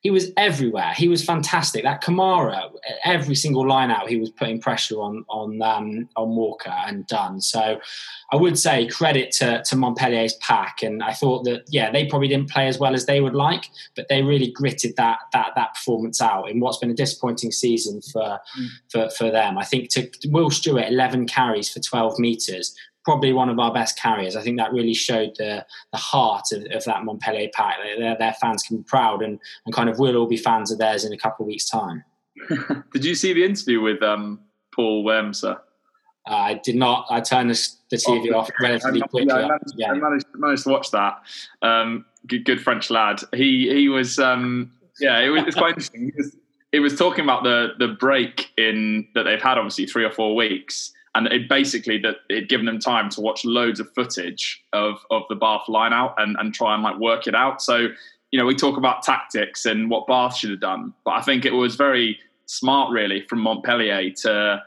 [0.05, 0.93] he was everywhere.
[0.95, 1.83] He was fantastic.
[1.83, 2.69] That Camara,
[3.03, 7.41] every single line out, he was putting pressure on on um, on Walker and Dunn.
[7.41, 7.79] So
[8.31, 10.83] I would say credit to, to Montpellier's pack.
[10.83, 13.71] And I thought that yeah, they probably didn't play as well as they would like,
[13.95, 17.99] but they really gritted that that that performance out in what's been a disappointing season
[18.03, 18.67] for mm.
[18.91, 19.57] for, for them.
[19.57, 23.97] I think to Will Stewart, eleven carries for twelve meters probably one of our best
[23.97, 24.35] carriers.
[24.35, 27.77] I think that really showed the the heart of, of that Montpellier pack.
[27.97, 30.79] Their, their fans can be proud and, and kind of will all be fans of
[30.79, 32.03] theirs in a couple of weeks' time.
[32.91, 34.41] did you see the interview with um,
[34.73, 35.43] Paul Willemse?
[35.43, 35.55] Uh,
[36.27, 37.05] I did not.
[37.09, 39.27] I turned the, the TV oh, off relatively I, quickly.
[39.27, 39.75] Yeah, I managed.
[39.85, 41.21] I managed, managed to watch that.
[41.61, 43.21] Um, good, good, French lad.
[43.33, 44.17] He he was.
[44.17, 46.05] Um, yeah, it was, it's quite interesting.
[46.05, 46.35] He was,
[46.71, 50.35] he was talking about the the break in that they've had, obviously three or four
[50.35, 54.97] weeks, and it basically that it given them time to watch loads of footage of
[55.09, 57.61] of the Bath line out and, and try and like work it out.
[57.61, 57.87] So,
[58.31, 61.45] you know, we talk about tactics and what Bath should have done, but I think
[61.45, 64.61] it was very smart really from Montpellier to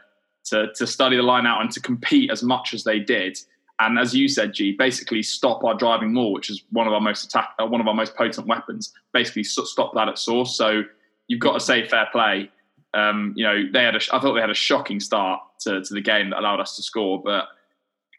[0.45, 3.37] to to study the line out and to compete as much as they did.
[3.81, 6.99] And as you said, G, basically stop our driving maul, which is one of our
[6.99, 8.91] most attack, uh, one of our most potent weapons.
[9.13, 10.57] Basically, stop that at source.
[10.57, 10.83] So
[11.27, 12.51] you've got to say fair play
[12.93, 15.93] um, you know, they had a, I thought they had a shocking start to, to
[15.93, 17.47] the game that allowed us to score, but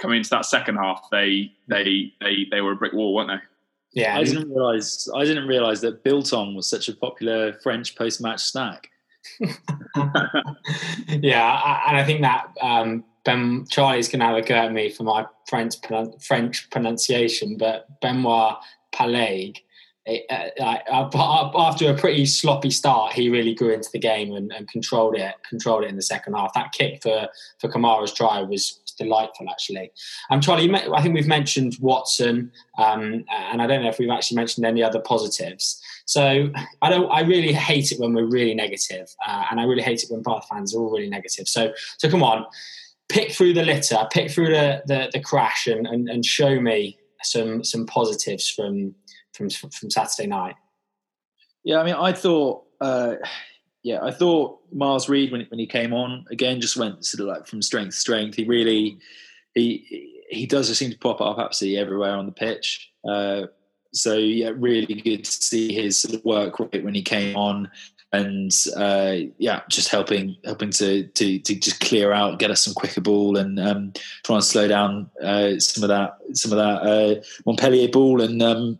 [0.01, 4.03] coming into that second half, they they they they were a brick wall, weren't they?
[4.03, 8.41] Yeah, I didn't realize I didn't realize that biltong was such a popular French post-match
[8.41, 8.89] snack.
[9.41, 9.49] yeah,
[11.89, 15.03] and I think that um, Ben Charlie's going to have a go at me for
[15.03, 15.75] my French
[16.21, 18.57] French pronunciation, but Benoit
[18.93, 19.59] Paillaugue
[20.31, 21.09] uh,
[21.55, 25.35] after a pretty sloppy start, he really grew into the game and, and, controlled it.
[25.49, 26.53] Controlled it in the second half.
[26.55, 29.91] That kick for for Camara's try was delightful, actually.
[30.31, 34.37] Um, Charlie, I think we've mentioned Watson, um, and I don't know if we've actually
[34.37, 35.83] mentioned any other positives.
[36.07, 36.51] So
[36.83, 37.11] I don't.
[37.11, 40.23] I really hate it when we're really negative, uh, and I really hate it when
[40.23, 41.49] Bath fans are all really negative.
[41.49, 42.47] So so come on,
[43.09, 46.99] pick through the litter, pick through the the, the crash, and, and and show me
[47.23, 48.95] some some positives from
[49.35, 50.57] from from Saturday night.
[51.65, 53.17] Yeah, I mean, I thought, uh,
[53.83, 57.35] yeah, I thought Miles Reid when when he came on again just went sort of
[57.35, 58.37] like from strength to strength.
[58.37, 58.99] He really
[59.55, 62.91] he he does just seem to pop up absolutely everywhere on the pitch.
[63.09, 63.47] Uh,
[63.93, 67.71] so yeah, really good to see his sort of work rate when he came on,
[68.13, 72.75] and uh, yeah, just helping helping to, to to just clear out, get us some
[72.75, 73.93] quicker ball, and um,
[74.25, 78.41] try and slow down uh, some of that some of that uh, Montpellier ball, and
[78.43, 78.79] um,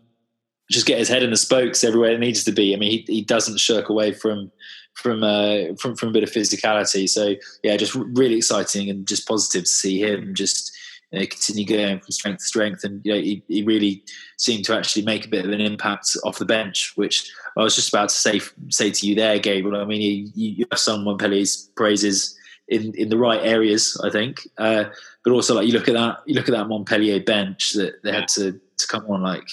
[0.71, 2.73] just get his head in the spokes everywhere it needs to be.
[2.73, 4.51] I mean, he, he doesn't shirk away from
[4.93, 7.07] from uh, from from a bit of physicality.
[7.07, 10.71] So yeah, just really exciting and just positive to see him just
[11.11, 12.83] you know, continue going from strength to strength.
[12.83, 14.03] And you know, he, he really
[14.37, 17.75] seemed to actually make a bit of an impact off the bench, which I was
[17.75, 19.81] just about to say say to you there, Gabriel.
[19.81, 24.47] I mean, you, have some Montpellier's praises in in the right areas, I think.
[24.57, 24.85] Uh,
[25.23, 28.11] but also, like you look at that, you look at that Montpellier bench that they
[28.11, 29.47] had to to come on, like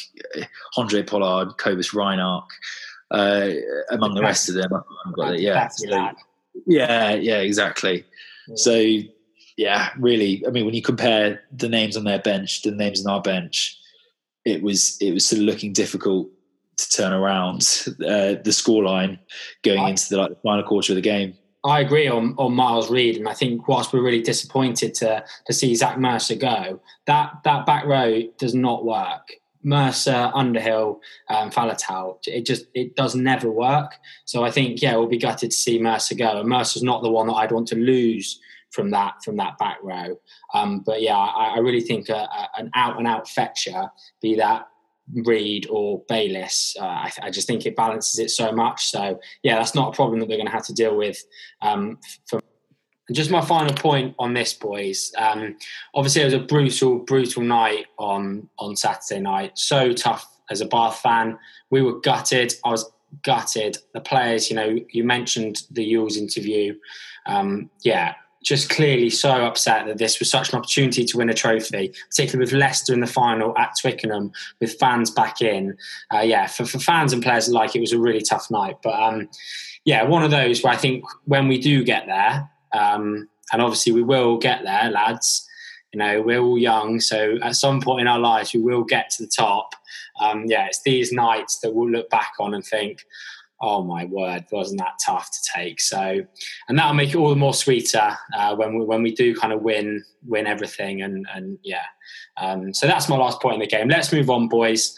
[0.76, 2.48] Handré Pollard, Cobus Reinach,
[3.10, 3.50] uh,
[3.90, 4.70] among the rest of them.
[5.38, 6.10] yeah, so,
[6.66, 8.04] yeah, yeah, exactly.
[8.48, 8.54] Yeah.
[8.56, 8.98] So,
[9.56, 10.44] yeah, really.
[10.46, 13.76] I mean, when you compare the names on their bench the names on our bench,
[14.44, 16.28] it was it was sort of looking difficult
[16.76, 19.18] to turn around uh, the scoreline
[19.64, 21.34] going into the, like, the final quarter of the game.
[21.64, 25.52] I agree on, on Miles Reid, and I think whilst we're really disappointed to to
[25.52, 29.28] see Zach Mercer go, that that back row does not work.
[29.64, 33.96] Mercer, Underhill, um, Faletau, it just it does never work.
[34.24, 36.40] So I think yeah, we'll be gutted to see Mercer go.
[36.40, 38.40] And Mercer's not the one that I'd want to lose
[38.70, 40.18] from that from that back row.
[40.54, 43.90] Um, but yeah, I, I really think a, a, an out and out fetcher,
[44.22, 44.68] be that
[45.14, 46.76] Reid or Bayliss.
[46.78, 48.90] Uh, I, I, just think it balances it so much.
[48.90, 51.22] So yeah, that's not a problem that we're going to have to deal with.
[51.62, 52.40] Um, for
[53.12, 55.12] just my final point on this, boys.
[55.16, 55.56] Um,
[55.94, 59.58] obviously, it was a brutal, brutal night on on Saturday night.
[59.58, 61.38] So tough as a Bath fan.
[61.70, 62.54] We were gutted.
[62.64, 62.90] I was
[63.22, 63.78] gutted.
[63.94, 66.74] The players, you know, you mentioned the Ewels interview.
[67.26, 71.34] Um, yeah, just clearly so upset that this was such an opportunity to win a
[71.34, 75.76] trophy, particularly with Leicester in the final at Twickenham with fans back in.
[76.14, 78.76] Uh, yeah, for, for fans and players alike, it was a really tough night.
[78.82, 79.28] But um,
[79.84, 83.92] yeah, one of those where I think when we do get there, um, and obviously
[83.92, 85.44] we will get there, lads.
[85.92, 89.08] You know, we're all young, so at some point in our lives we will get
[89.10, 89.74] to the top.
[90.20, 93.06] Um, yeah, it's these nights that we'll look back on and think,
[93.60, 95.80] oh my word, wasn't that tough to take?
[95.80, 96.24] So,
[96.68, 99.52] and that'll make it all the more sweeter uh, when we when we do kind
[99.52, 101.02] of win win everything.
[101.02, 101.86] And and yeah,
[102.36, 103.88] um, so that's my last point in the game.
[103.88, 104.96] Let's move on, boys,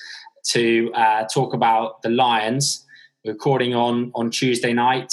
[0.49, 2.87] to uh, talk about the Lions.
[3.25, 5.13] recording on on Tuesday night.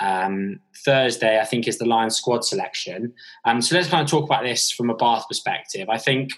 [0.00, 3.12] Um, Thursday, I think, is the Lions squad selection.
[3.44, 5.90] Um, so let's kind of talk about this from a Bath perspective.
[5.90, 6.30] I think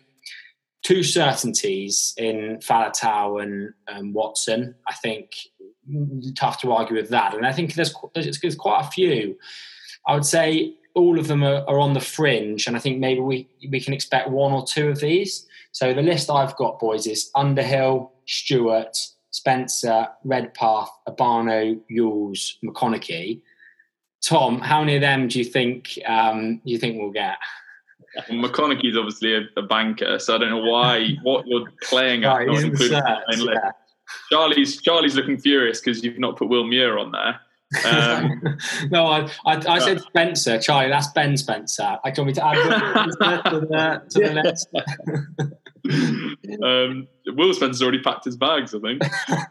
[0.82, 4.74] two certainties in Faletau and um, Watson.
[4.88, 5.30] I think
[6.34, 7.34] tough to argue with that.
[7.34, 9.36] And I think there's, there's, there's quite a few.
[10.06, 13.20] I would say all of them are, are, on the fringe, and I think maybe
[13.20, 15.46] we we can expect one or two of these.
[15.72, 18.96] So the list I've got, boys, is Underhill, Stuart,
[19.30, 23.40] Spencer, Redpath, Obano, Ewels, McConaughey.
[24.22, 27.36] Tom, how many of them do you think um, you think we'll get?
[28.28, 32.34] Well, McConaughey's obviously a, a, banker, so I don't know why what you're playing at.
[32.34, 33.70] Right, not the yeah.
[34.30, 37.40] Charlie's Charlie's looking furious because you've not put Will Muir on there.
[37.84, 38.58] Um,
[38.90, 40.90] no, I, I, I said Spencer, Charlie.
[40.90, 41.98] That's Ben Spencer.
[42.04, 44.68] I told me to add to the, to the list.
[46.62, 49.02] um, Will Spencer's already packed his bags, I think.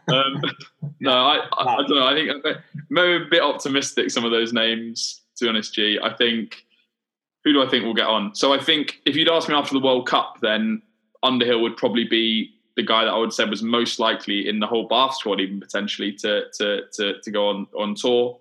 [0.08, 0.40] Um,
[1.00, 2.06] no, I, I, I, don't know.
[2.06, 2.58] I think
[2.90, 4.10] maybe a bit optimistic.
[4.10, 5.98] Some of those names, to be honest, G.
[6.02, 6.64] I think
[7.44, 8.34] who do I think will get on?
[8.34, 10.82] So I think if you'd asked me after the World Cup, then
[11.22, 14.66] Underhill would probably be the guy that I would say was most likely in the
[14.66, 18.38] whole Bath squad, even potentially to to to, to go on on tour.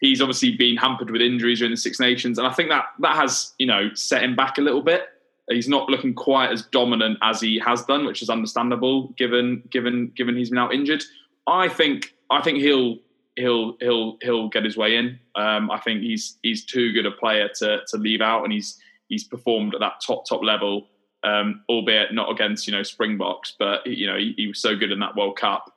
[0.00, 3.16] He's obviously been hampered with injuries during the Six Nations, and I think that that
[3.16, 5.08] has you know set him back a little bit.
[5.48, 10.12] He's not looking quite as dominant as he has done, which is understandable given given
[10.16, 11.02] given he's been out injured.
[11.46, 12.98] I think I think he'll
[13.36, 15.18] he'll he'll he'll get his way in.
[15.34, 18.78] Um, I think he's he's too good a player to to leave out, and he's
[19.08, 20.88] he's performed at that top top level
[21.24, 24.92] um, albeit not against you know Springboks, but you know he, he, was so good
[24.92, 25.72] in that World Cup.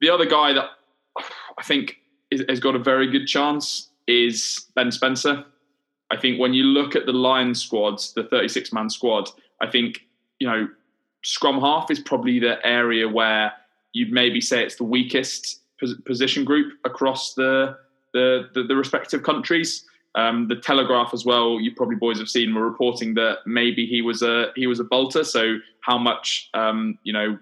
[0.00, 0.70] The other guy that
[1.58, 1.98] I think
[2.30, 5.44] is, has got a very good chance is Ben Spencer.
[6.10, 10.06] I think when you look at the Lions squads, the 36 man squad, I think
[10.38, 10.68] you know
[11.22, 13.52] scrum half is probably the area where
[13.92, 15.60] you'd maybe say it's the weakest
[16.04, 17.76] position group across the
[18.12, 19.84] the, the, the respective countries.
[20.16, 21.60] Um, the Telegraph as well.
[21.60, 24.84] You probably boys have seen were reporting that maybe he was a he was a
[24.84, 25.22] bolter.
[25.22, 27.38] So how much um, you know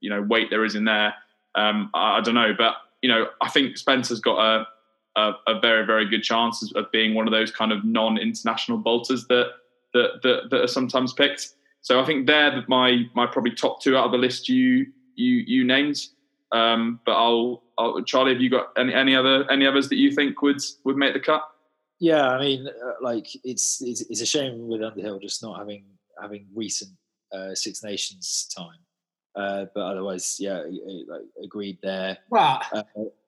[0.00, 1.14] you know weight there is in there,
[1.54, 2.54] um, I, I, don't know.
[2.56, 4.66] But you know I think Spencer's got a,
[5.16, 9.26] a, a very very good chance of being one of those kind of non-international bolters
[9.28, 9.50] that
[9.94, 11.50] that that, that are sometimes picked.
[11.82, 15.44] So I think they're my my probably top two out of the list you you
[15.46, 16.04] you named.
[16.50, 20.12] Um, but I'll, I'll Charlie, have you got any any other any others that you
[20.12, 21.42] think would would make the cut?
[22.00, 25.84] Yeah, I mean, uh, like it's, it's, it's a shame with Underhill just not having
[26.20, 26.90] having recent
[27.32, 28.78] uh, Six Nations time.
[29.38, 30.64] Uh, but otherwise, yeah,
[31.06, 32.18] like agreed there.
[32.28, 32.82] Well, uh,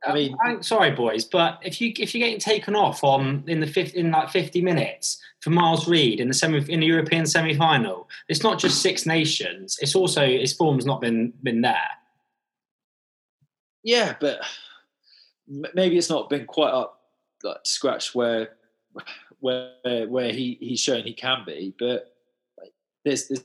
[0.04, 3.61] I mean, I'm sorry, boys, but if you if you're getting taken off on in
[3.61, 7.26] the fifth in like 50 minutes for Miles Reid in the semi in the European
[7.26, 11.90] semi final, it's not just Six Nations; it's also his form's not been been there.
[13.85, 14.40] Yeah, but
[15.46, 17.02] maybe it's not been quite up
[17.44, 18.56] like scratch where
[19.40, 22.12] where where he he's shown he can be, but
[22.58, 22.72] like,
[23.04, 23.44] there's, there's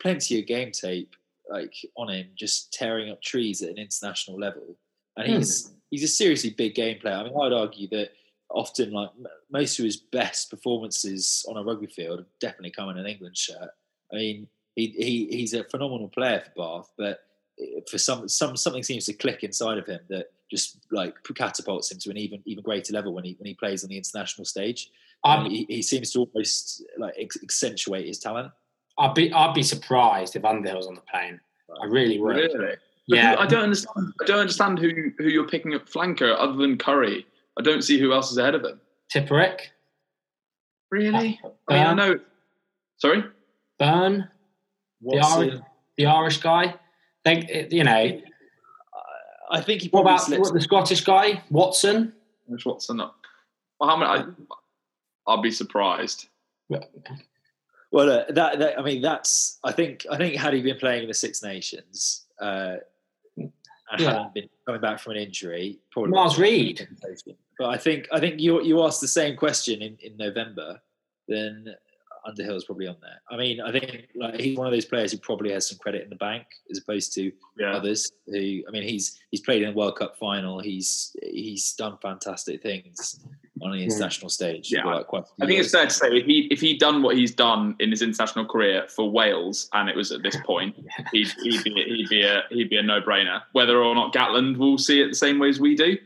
[0.00, 1.14] plenty of game tape
[1.50, 4.76] like on him just tearing up trees at an international level,
[5.16, 5.72] and he's mm.
[5.90, 7.16] he's a seriously big game player.
[7.16, 8.10] I mean, I'd argue that
[8.50, 9.10] often like
[9.50, 13.70] most of his best performances on a rugby field definitely come in an England shirt.
[14.12, 17.20] I mean, he, he he's a phenomenal player for Bath, but
[17.90, 21.98] for some some something seems to click inside of him that just like catapults him
[21.98, 24.90] to an even even greater level when he when he plays on the international stage.
[25.24, 28.52] Um, he, he, seems to almost like accentuate his talent.
[28.98, 31.40] I'd be I'd be surprised if Underhill's on the plane.
[31.82, 32.36] I really would.
[32.36, 32.76] Really?
[33.06, 33.36] Yeah.
[33.38, 34.12] I don't understand.
[34.20, 37.26] I don't understand who who you're picking up flanker other than Curry.
[37.58, 38.80] I don't see who else is ahead of him.
[39.14, 39.60] Tipuric.
[40.90, 41.40] Really?
[41.42, 42.20] Uh, I mean, I know.
[42.98, 43.24] Sorry.
[43.80, 44.28] Beirne.
[45.00, 45.60] The Irish,
[45.96, 46.74] the Irish guy.
[47.24, 48.20] They, you know,
[49.50, 49.88] I think he.
[49.88, 52.12] What about what, the Scottish guy, Watson?
[52.46, 52.98] Which Watson?
[52.98, 53.14] Well,
[53.82, 54.10] how many?
[54.10, 54.24] I,
[55.26, 56.28] I'll be surprised.
[57.90, 59.58] Well, uh, that, that, I mean, that's.
[59.64, 60.06] I think.
[60.10, 62.76] I think had he been playing in the Six Nations, uh,
[63.36, 63.52] and
[63.98, 64.12] Yeah.
[64.12, 66.88] hadn't been coming back from an injury, probably Miles Reid.
[67.58, 70.80] But I think I think you you asked the same question in, in November,
[71.28, 71.74] then
[72.26, 73.20] Underhill's probably on there.
[73.30, 76.02] I mean, I think like he's one of those players who probably has some credit
[76.02, 77.76] in the bank as opposed to Yeah.
[77.76, 80.60] others who I mean he's he's played in the World Cup final.
[80.60, 83.20] He's he's done fantastic things
[83.62, 83.84] on the hmm.
[83.84, 84.72] international stage.
[84.72, 87.02] Yeah, for, like, quite I think it's fair to say if he if he'd done
[87.02, 90.76] what he's done in his international career for Wales, and it was at this point,
[91.12, 93.42] he'd, he'd be he'd be a he'd be a no brainer.
[93.52, 95.96] Whether or not Gatland will see it the same way as we do,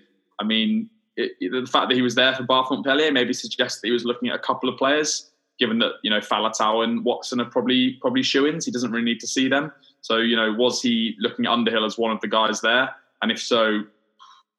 [0.40, 3.80] I mean, it, it- the fact that he was there for Bath Montpellier maybe suggests
[3.80, 5.30] that he was looking at a couple of players.
[5.58, 9.20] Given that you know Faletau and Watson are probably probably shoe-ins, he doesn't really need
[9.20, 9.72] to see them.
[10.00, 12.90] So you know, was he looking at Underhill as one of the guys there?
[13.22, 13.82] And if so,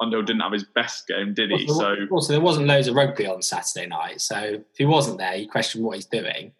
[0.02, 1.68] Underhill didn't have his best game, did he?
[1.68, 5.18] Also, So also, there wasn't loads of rugby on Saturday night, so if he wasn't
[5.18, 6.52] there, you question what he's doing.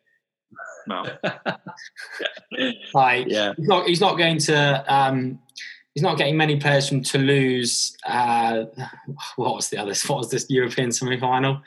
[0.88, 1.06] no.
[2.94, 3.54] Like, yeah.
[3.56, 5.40] he's not he's not going to um,
[5.94, 7.96] he's not getting many players from Toulouse.
[8.06, 8.66] Uh,
[9.36, 9.94] what was the other?
[10.08, 11.62] What was this European semi final?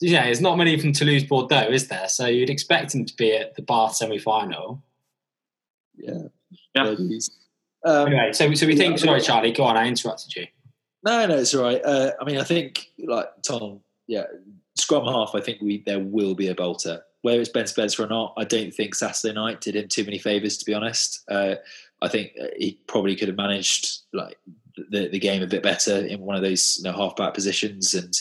[0.00, 0.12] Bordeaux.
[0.12, 2.08] Yeah, there's not many from Toulouse Bordeaux, is there?
[2.08, 4.82] So you'd expect him to be at the Bath semi final.
[5.96, 6.28] Yeah.
[6.74, 6.94] Yeah.
[7.84, 8.98] Um, Anyway, so so we think.
[8.98, 9.52] Sorry, Charlie.
[9.52, 9.76] Go on.
[9.76, 10.46] I interrupted you.
[11.04, 11.80] No, no, it's all right.
[11.84, 14.24] Uh, I mean, I think like Tom, yeah,
[14.74, 15.36] scrum half.
[15.36, 17.02] I think we there will be a bolter.
[17.22, 20.18] Whether it's Ben Spencer or not, I don't think Saturday night did him too many
[20.18, 20.58] favors.
[20.58, 21.56] To be honest, uh,
[22.02, 24.36] I think uh, he probably could have managed like
[24.90, 27.94] the the game a bit better in one of those you know, half back positions
[27.94, 28.12] and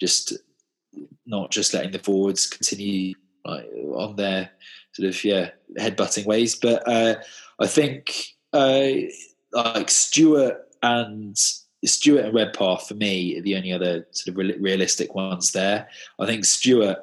[0.00, 0.32] just
[1.32, 3.14] not just letting the forwards continue
[3.44, 3.66] like
[3.96, 4.50] on their
[4.92, 6.54] sort of yeah headbutting ways.
[6.54, 7.16] But uh,
[7.58, 8.88] I think uh,
[9.52, 11.36] like Stuart and
[11.84, 15.88] Stuart and Redpath for me are the only other sort of real- realistic ones there.
[16.20, 16.98] I think Stuart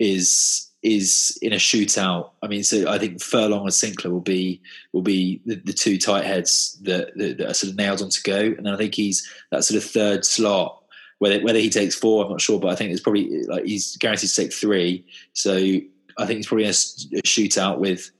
[0.00, 2.30] is is in a shootout.
[2.42, 4.60] I mean, so I think Furlong and Sinclair will be
[4.92, 8.10] will be the, the two tight heads that, that, that are sort of nailed on
[8.10, 10.82] to go, and then I think he's that sort of third slot.
[11.18, 13.96] Whether whether he takes four, I'm not sure, but I think it's probably like he's
[13.98, 15.06] guaranteed to take three.
[15.32, 18.10] So I think it's probably a shootout with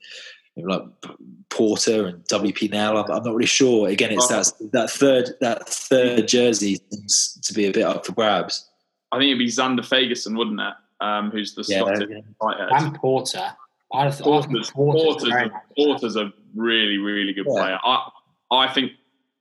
[0.57, 1.16] you know, like
[1.51, 2.97] Porter and WP Nel.
[2.99, 3.88] I'm, I'm not really sure.
[3.88, 8.12] Again, it's that that third that third jersey seems to be a bit up for
[8.12, 8.68] grabs.
[9.12, 10.74] I think it'd be Zander Fagerson, wouldn't it?
[11.01, 12.20] Um, who's the Yeah, slotted yeah.
[12.42, 12.57] tight.
[12.70, 13.53] And Porter.
[13.92, 15.51] I, I think Porter's, Porter's, Porter's, a.
[15.76, 17.61] Porter's a really, really good Yeah.
[17.61, 17.78] player.
[17.84, 18.09] I,
[18.51, 18.92] I think,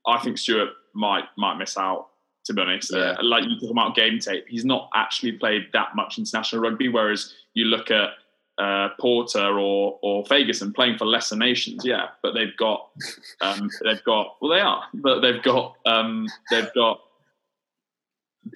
[0.06, 2.10] I think Stuart might might miss out.
[2.46, 3.16] To be honest, Yeah.
[3.20, 6.90] uh, like you talk about game tape, he's not actually played that much international rugby.
[6.90, 8.10] Whereas you look at
[8.58, 12.90] uh, Porter or or Fagerson playing for lesser nations, yeah, but they've got
[13.42, 17.00] um, they've got well they are, but they've got um, they've got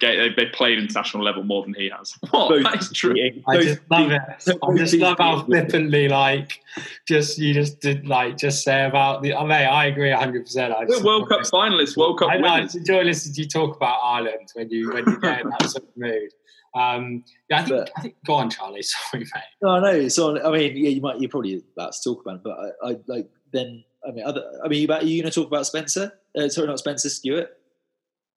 [0.00, 2.14] they they played international level more than he has.
[2.30, 2.48] What?
[2.50, 3.14] Both that is true.
[3.48, 4.20] I both just love it.
[4.62, 6.60] I just love how flippantly, like,
[7.06, 9.32] just you just did, like, just say about the.
[9.34, 10.42] Oh, mate, I agree 100.
[10.44, 12.72] percent I We're just, World Cup finalists, World Cup I, I winners.
[12.74, 15.62] just enjoy listening to you talk about Ireland when you when you get in that
[15.70, 16.30] sort of mood.
[16.74, 18.14] Um, yeah, I think But- I think.
[18.26, 18.82] Go on, Charlie.
[19.10, 19.42] Sorry, mate.
[19.62, 20.08] No, no.
[20.08, 22.90] So I mean, yeah, you might you're probably about to talk about it, but I,
[22.90, 23.84] I like then.
[24.06, 24.44] I mean, other.
[24.64, 26.12] I mean, about are you going to talk about Spencer?
[26.36, 27.08] Uh, sorry, not Spencer.
[27.08, 27.57] Stuart.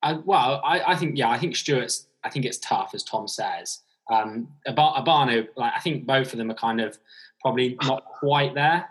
[0.04, 2.08] I, well, I, I think yeah, I think Stuart's.
[2.24, 3.80] I think it's tough, as Tom says.
[4.12, 6.98] Um, Obano, like I think both of them are kind of
[7.42, 8.88] probably not quite there.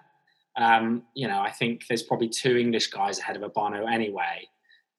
[0.57, 4.49] Um, you know, I think there's probably two English guys ahead of Obano anyway.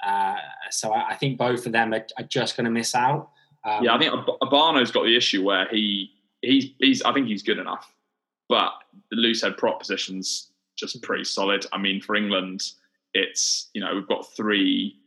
[0.05, 0.35] Uh,
[0.69, 3.29] so I, I think both of them are, are just going to miss out.
[3.63, 7.43] Um, Yeah, I think Obano's got the issue where he he's he's I think he's
[7.43, 7.93] good enough,
[8.49, 8.71] but
[9.11, 11.65] the loose head prop position's just pretty solid.
[11.71, 12.63] I mean, for England,
[13.13, 15.00] it's you know we've got three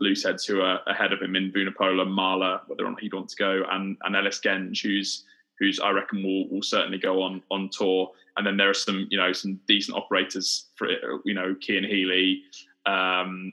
[0.00, 3.28] loose heads who are ahead of him in Vunipola, Marler, whether or not he'd want
[3.30, 5.24] to go, and and Ellis Genge, who's
[5.58, 8.10] who's I reckon will will certainly go on on tour.
[8.36, 10.88] And then there are some you know some decent operators for
[11.24, 12.42] you know Cian Healy,
[12.86, 13.52] um,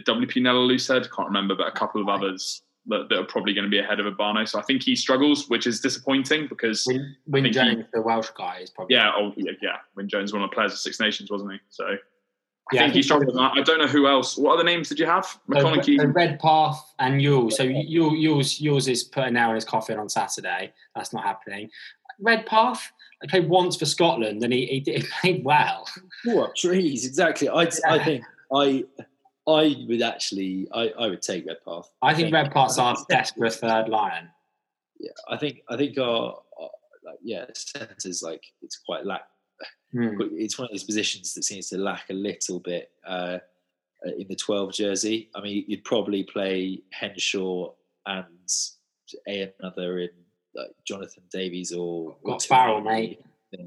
[0.00, 3.54] WP Nella loose head, can't remember, but a couple of others that, that are probably
[3.54, 4.46] going to be ahead of Obano.
[4.46, 8.02] So I think he struggles, which is disappointing because Win, Win think he- Jones, the
[8.02, 10.72] Welsh guy, is probably yeah, oh, yeah, yeah, Wyn Jones was one of the players
[10.72, 11.58] of Six Nations, wasn't he?
[11.70, 11.96] So
[12.72, 13.36] I Yeah, I think he think- struggles.
[13.38, 14.36] I I don't know who else.
[14.38, 15.26] What other names did you have?
[15.26, 15.98] So, McConaughey.
[15.98, 17.52] so Redpath and Ewels.
[17.56, 20.72] So Ewels, Ewels', Ewels' is put a nail in his coffin on Saturday.
[20.96, 21.70] That's not happening.
[22.20, 22.92] Redpath,
[23.22, 25.86] I played once for Scotland and he, he, did- he played well.
[26.24, 27.04] What trees?
[27.06, 27.48] Exactly.
[27.48, 28.84] I I think I
[29.46, 31.90] I would actually I, I would take Redpath.
[32.00, 34.28] I think Redpath's our desperate third lion.
[35.00, 36.70] Yeah, I think I think our, our
[37.04, 39.22] like, yeah centers like it's quite lack.
[39.94, 40.20] Hmm.
[40.32, 43.38] It's one of those positions that seems to lack a little bit uh,
[44.18, 45.30] in the twelve jersey.
[45.34, 47.72] I mean, you'd probably play Henshaw
[48.06, 48.26] and
[49.28, 50.10] a another in
[50.54, 53.20] like Jonathan Davies or Got Farrell, mate.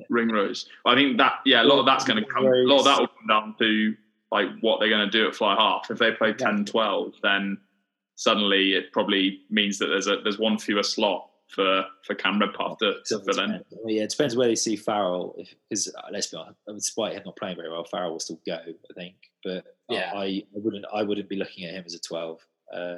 [0.09, 0.67] Ringrose.
[0.85, 2.45] I think that yeah, a lot of that's going to come.
[2.45, 3.95] A lot of that will come down to
[4.31, 5.89] like what they're going to do at fly half.
[5.89, 7.57] If they play 10-12, then
[8.15, 12.77] suddenly it probably means that there's a there's one fewer slot for for Cam Redpath
[12.79, 13.63] to, to fill in.
[13.85, 15.35] Yeah, it depends where they see Farrell.
[15.69, 18.57] Because uh, let's be honest, despite him not playing very well, Farrell will still go.
[18.57, 21.99] I think, but yeah, I, I wouldn't I wouldn't be looking at him as a
[21.99, 22.39] twelve.
[22.73, 22.97] Uh,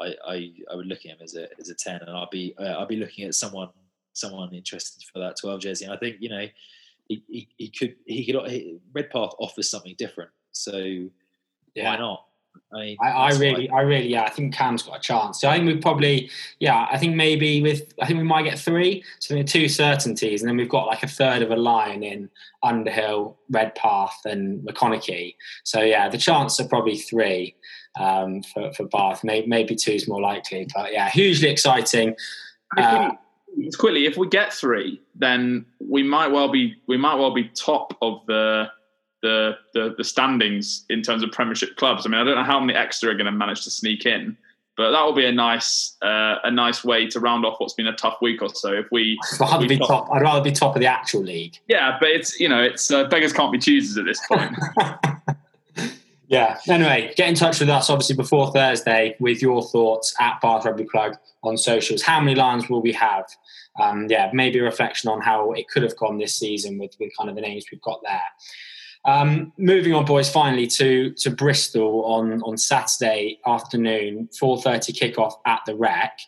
[0.00, 2.54] I, I I would look at him as a as a ten, and I'll be
[2.58, 3.68] uh, I'll be looking at someone
[4.12, 5.84] someone interested for that twelve jersey.
[5.84, 6.46] And I think you know
[7.08, 10.76] he, he, he could he could he, Redpath offers something different, so
[11.74, 11.84] yeah.
[11.84, 12.24] why not?
[12.72, 15.40] I, mean, I, I really, I really, yeah, I think Cam's got a chance.
[15.40, 16.30] So I think we've probably,
[16.60, 19.04] yeah, I think maybe with, I think we might get three.
[19.18, 22.02] So there are two certainties, and then we've got like a third of a line
[22.02, 22.28] in
[22.62, 25.36] Underhill, Redpath, and McConaughey.
[25.64, 27.56] So yeah, the chance are probably three
[27.98, 29.24] um, for, for Bath.
[29.24, 32.16] Maybe, maybe two is more likely, but yeah, hugely exciting.
[32.76, 33.12] Uh,
[33.78, 37.96] quickly, if we get three, then we might well be we might well be top
[38.02, 38.66] of the
[39.22, 42.06] the, the, the standings in terms of Premiership clubs.
[42.06, 44.36] I mean, I don't know how many extra are going to manage to sneak in,
[44.76, 47.86] but that will be a nice uh, a nice way to round off what's been
[47.86, 48.72] a tough week or so.
[48.72, 51.56] If we, I'd rather be top, I'd rather be top of the actual league.
[51.66, 54.54] Yeah, but it's you know it's uh, beggars can't be choosers at this point.
[56.28, 56.58] yeah.
[56.68, 60.84] Anyway, get in touch with us obviously before Thursday with your thoughts at Bath Rugby
[60.84, 62.02] Plug on socials.
[62.02, 63.24] How many lines will we have?
[63.80, 67.12] Um, yeah, maybe a reflection on how it could have gone this season with, with
[67.16, 68.22] kind of the names we've got there.
[69.06, 75.34] Um, moving on, boys, finally to to Bristol on on Saturday afternoon, four thirty kickoff
[75.46, 76.18] at the Rec.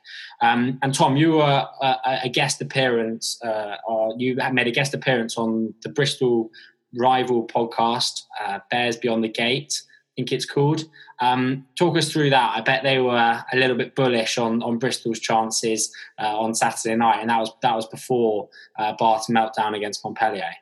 [0.40, 4.94] Um, and Tom, you were a, a guest appearance, uh, or you made a guest
[4.94, 6.50] appearance on the Bristol
[6.94, 9.82] rival podcast, uh, Bears Beyond the Gate.
[9.82, 10.84] I think it's called.
[11.20, 12.52] Um, talk us through that.
[12.56, 16.94] I bet they were a little bit bullish on on Bristol's chances uh, on Saturday
[16.94, 18.48] night, and that was that was before
[18.78, 20.54] uh, Bath's meltdown against Montpellier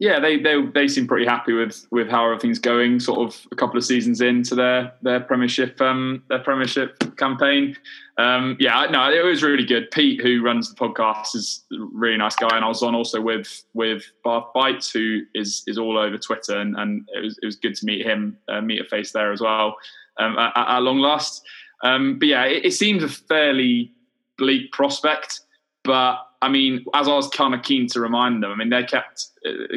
[0.00, 2.98] yeah, they they they seem pretty happy with with how everything's going.
[2.98, 7.76] Sort of a couple of seasons into their their Premiership um their Premiership campaign.
[8.18, 9.90] Um, yeah, no, it was really good.
[9.90, 13.20] Pete, who runs the podcast, is a really nice guy, and I was on also
[13.20, 17.46] with with Bath Bites, who is is all over Twitter, and, and it was it
[17.46, 19.76] was good to meet him, uh, meet a face there as well,
[20.18, 21.42] um, at, at, long last.
[21.82, 23.92] Um, but yeah, it, it seems a fairly
[24.38, 25.40] bleak prospect,
[25.84, 28.84] but I mean, as I was kind of keen to remind them, I mean, they
[28.84, 29.28] kept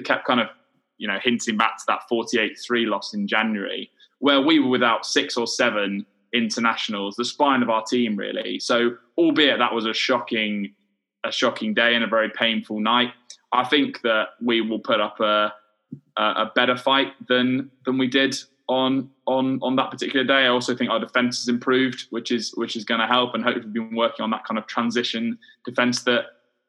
[0.03, 0.47] kept kind of
[0.97, 3.89] you know hinting back to that 48-3 loss in January,
[4.19, 8.59] where we were without six or seven internationals, the spine of our team, really.
[8.59, 10.73] So, albeit that was a shocking
[11.23, 13.13] a shocking day and a very painful night,
[13.53, 15.53] I think that we will put up a
[16.17, 18.35] a better fight than than we did
[18.67, 20.43] on on on that particular day.
[20.43, 23.41] I also think our defence has improved, which is which is going to help, and
[23.41, 26.25] hopefully we've been working on that kind of transition defence that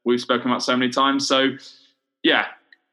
[0.09, 1.29] we've spoken about so many times.
[1.29, 1.51] So,
[2.23, 2.47] yeah,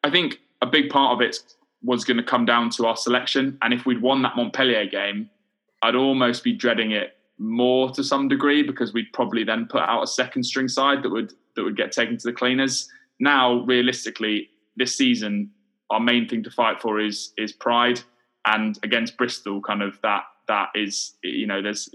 [0.04, 1.40] I think a big part of it
[1.82, 3.58] was going to come down to our selection.
[3.62, 5.30] And if we'd won that Montpellier game,
[5.82, 10.04] I'd almost be dreading it more to some degree because we'd probably then put out
[10.04, 12.90] a second string side that would that would get taken to the cleaners.
[13.20, 15.52] Now, realistically, this season,
[15.90, 18.02] our main thing to fight for is is pride,
[18.46, 21.90] and against Bristol, kind of that that is you know there's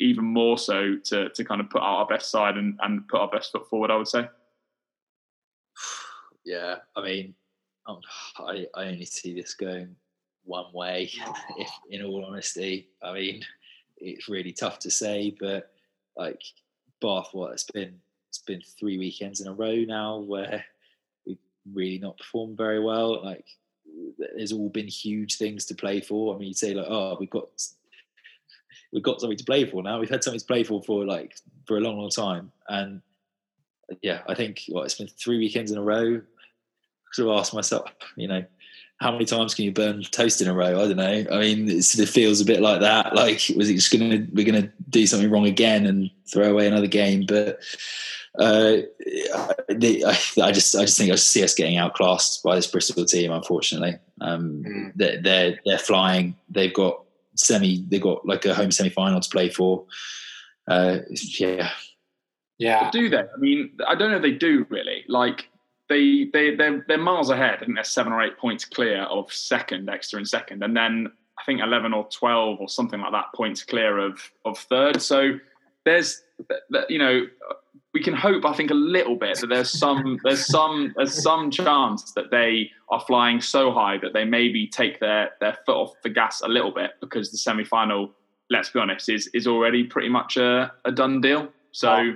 [0.00, 3.20] even more so to to kind of put out our best side and, and put
[3.20, 3.90] our best foot forward.
[3.90, 4.28] I would say.
[6.44, 7.34] Yeah, I mean,
[8.38, 9.96] I I only see this going
[10.44, 11.10] one way.
[11.58, 13.42] If, in all honesty, I mean,
[13.96, 15.72] it's really tough to say, but
[16.16, 16.40] like
[17.00, 20.64] Bath, what it's been it's been three weekends in a row now where
[21.26, 21.38] we've
[21.72, 23.24] really not performed very well.
[23.24, 23.44] Like
[24.18, 26.34] there's all been huge things to play for.
[26.34, 27.48] I mean, you'd say like, oh, we've got
[28.92, 29.98] we've got something to play for now.
[29.98, 33.02] We've had something to play for for like for a long, long time, and
[34.02, 36.20] yeah, I think what it's been three weekends in a row.
[37.12, 38.44] Sort of asked myself, you know,
[38.98, 40.82] how many times can you burn toast in a row?
[40.82, 41.24] I don't know.
[41.30, 43.14] I mean, it sort of feels a bit like that.
[43.14, 46.86] Like, was it just gonna we're gonna do something wrong again and throw away another
[46.86, 47.24] game?
[47.26, 47.60] But
[48.38, 48.78] uh,
[49.68, 53.04] they, I, I, just I just think I see us getting outclassed by this Bristol
[53.04, 53.32] team.
[53.32, 54.92] Unfortunately, um, mm.
[54.94, 56.34] they're, they're they're flying.
[56.48, 57.02] They've got
[57.36, 57.84] semi.
[57.88, 59.86] They got like a home semi final to play for.
[60.68, 60.98] Uh,
[61.38, 61.70] yeah,
[62.58, 62.84] yeah.
[62.84, 63.18] But do they?
[63.18, 65.04] I mean, I don't know if they do really.
[65.08, 65.48] Like
[65.88, 67.58] they they they're, they're miles ahead.
[67.60, 71.12] I think they're seven or eight points clear of second, extra and second, and then
[71.38, 75.00] I think eleven or twelve or something like that points clear of of third.
[75.02, 75.38] So
[75.84, 76.22] there's
[76.88, 77.26] you know
[77.96, 81.50] we can hope I think a little bit that there's some there's some there's some
[81.50, 85.92] chance that they are flying so high that they maybe take their their foot off
[86.02, 88.10] the gas a little bit because the semi final
[88.50, 91.48] let's be honest is is already pretty much a, a done deal.
[91.72, 92.12] So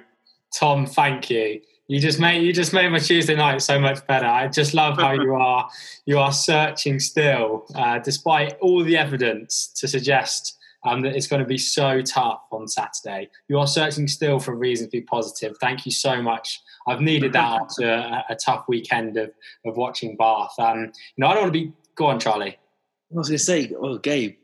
[0.53, 1.63] Tom thank you.
[1.89, 4.27] You just made you just made my Tuesday night so much better.
[4.27, 5.67] I just love how you are
[6.05, 11.41] you are searching still, uh, despite all the evidence to suggest um, that it's going
[11.41, 13.29] to be so tough on Saturday.
[13.49, 15.57] You are searching still for reasons to be positive.
[15.61, 16.61] Thank you so much.
[16.87, 19.33] I've needed that after a, a tough weekend of
[19.65, 20.55] of watching Bath.
[20.59, 21.73] Um, you know, I don't want to be.
[21.97, 22.57] Go on, Charlie.
[22.57, 24.37] I was going to say, well, Gabe,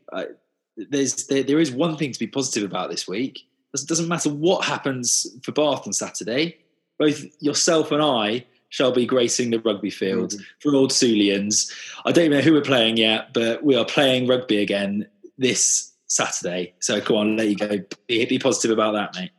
[0.75, 3.39] there's there, there is one thing to be positive about this week.
[3.73, 6.57] It doesn't matter what happens for Bath on Saturday
[6.97, 10.43] both yourself and I shall be gracing the rugby field mm-hmm.
[10.59, 11.71] for Old Sulians.
[12.05, 15.07] I don't know who we're playing yet, but we are playing rugby again
[15.37, 16.73] this Saturday.
[16.79, 17.79] So go on, let you go.
[18.07, 19.31] Be, be positive about that, mate.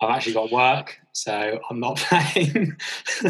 [0.00, 2.76] I've actually got work, so I'm not playing.
[3.08, 3.28] so,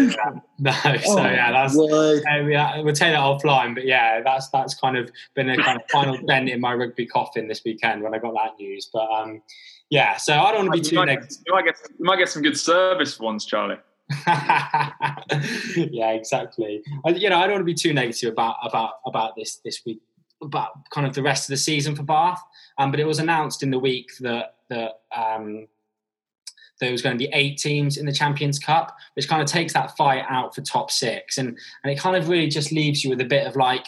[0.00, 3.74] yeah, no, so oh, yeah, that's uh, we, we'll take that offline.
[3.74, 7.06] But yeah, that's that's kind of been a kind of final dent in my rugby
[7.06, 8.90] coffin this weekend when I got that news.
[8.92, 9.42] But um,
[9.90, 11.38] yeah, so I don't want to be too might, negative.
[11.46, 13.78] You might, get, you might get some good service ones, Charlie.
[14.26, 16.82] yeah, exactly.
[17.06, 20.02] You know, I don't want to be too negative about about about this this week,
[20.44, 22.42] about kind of the rest of the season for Bath.
[22.78, 25.66] Um, but it was announced in the week that that um,
[26.80, 29.72] there was going to be eight teams in the Champions Cup, which kind of takes
[29.72, 31.48] that fight out for top six, and
[31.82, 33.86] and it kind of really just leaves you with a bit of like.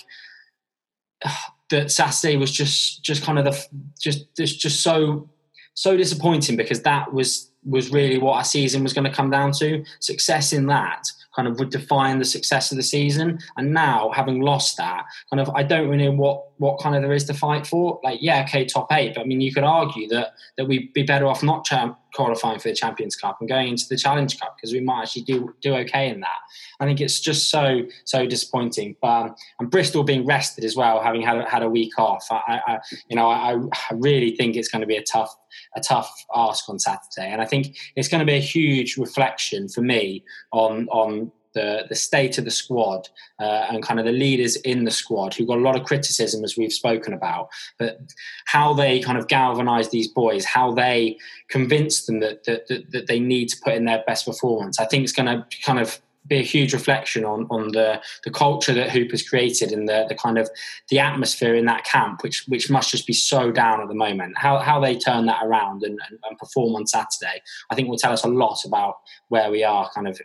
[1.24, 1.30] Uh,
[1.68, 3.66] that Saturday was just just kind of the
[3.98, 5.28] just just just so
[5.74, 9.52] so disappointing because that was was really what our season was going to come down
[9.52, 9.84] to.
[10.00, 13.38] Success in that kind of would define the success of the season.
[13.56, 17.02] And now, having lost that, kind of, I don't really know what what kind of
[17.02, 18.00] there is to fight for.
[18.02, 21.02] Like, yeah, okay, top eight, but I mean, you could argue that that we'd be
[21.02, 24.56] better off not champ- qualifying for the Champions Cup and going into the Challenge Cup
[24.56, 26.38] because we might actually do do okay in that.
[26.80, 28.96] I think it's just so so disappointing.
[29.00, 32.60] But um, and Bristol being rested as well, having had had a week off, I,
[32.66, 35.36] I you know I, I really think it's going to be a tough
[35.76, 39.68] a tough ask on Saturday, and I think it's going to be a huge reflection
[39.68, 43.08] for me on on the, the state of the squad
[43.40, 46.44] uh, and kind of the leaders in the squad who got a lot of criticism
[46.44, 47.48] as we've spoken about,
[47.78, 47.98] but
[48.44, 53.06] how they kind of galvanize these boys, how they convince them that, that, that, that
[53.06, 54.78] they need to put in their best performance.
[54.78, 55.98] I think it's going to kind of
[56.28, 60.06] be a huge reflection on on the the culture that Hoop has created and the
[60.08, 60.48] the kind of
[60.88, 64.36] the atmosphere in that camp, which which must just be so down at the moment.
[64.36, 67.98] How how they turn that around and, and, and perform on Saturday, I think will
[67.98, 68.96] tell us a lot about
[69.28, 70.20] where we are, kind of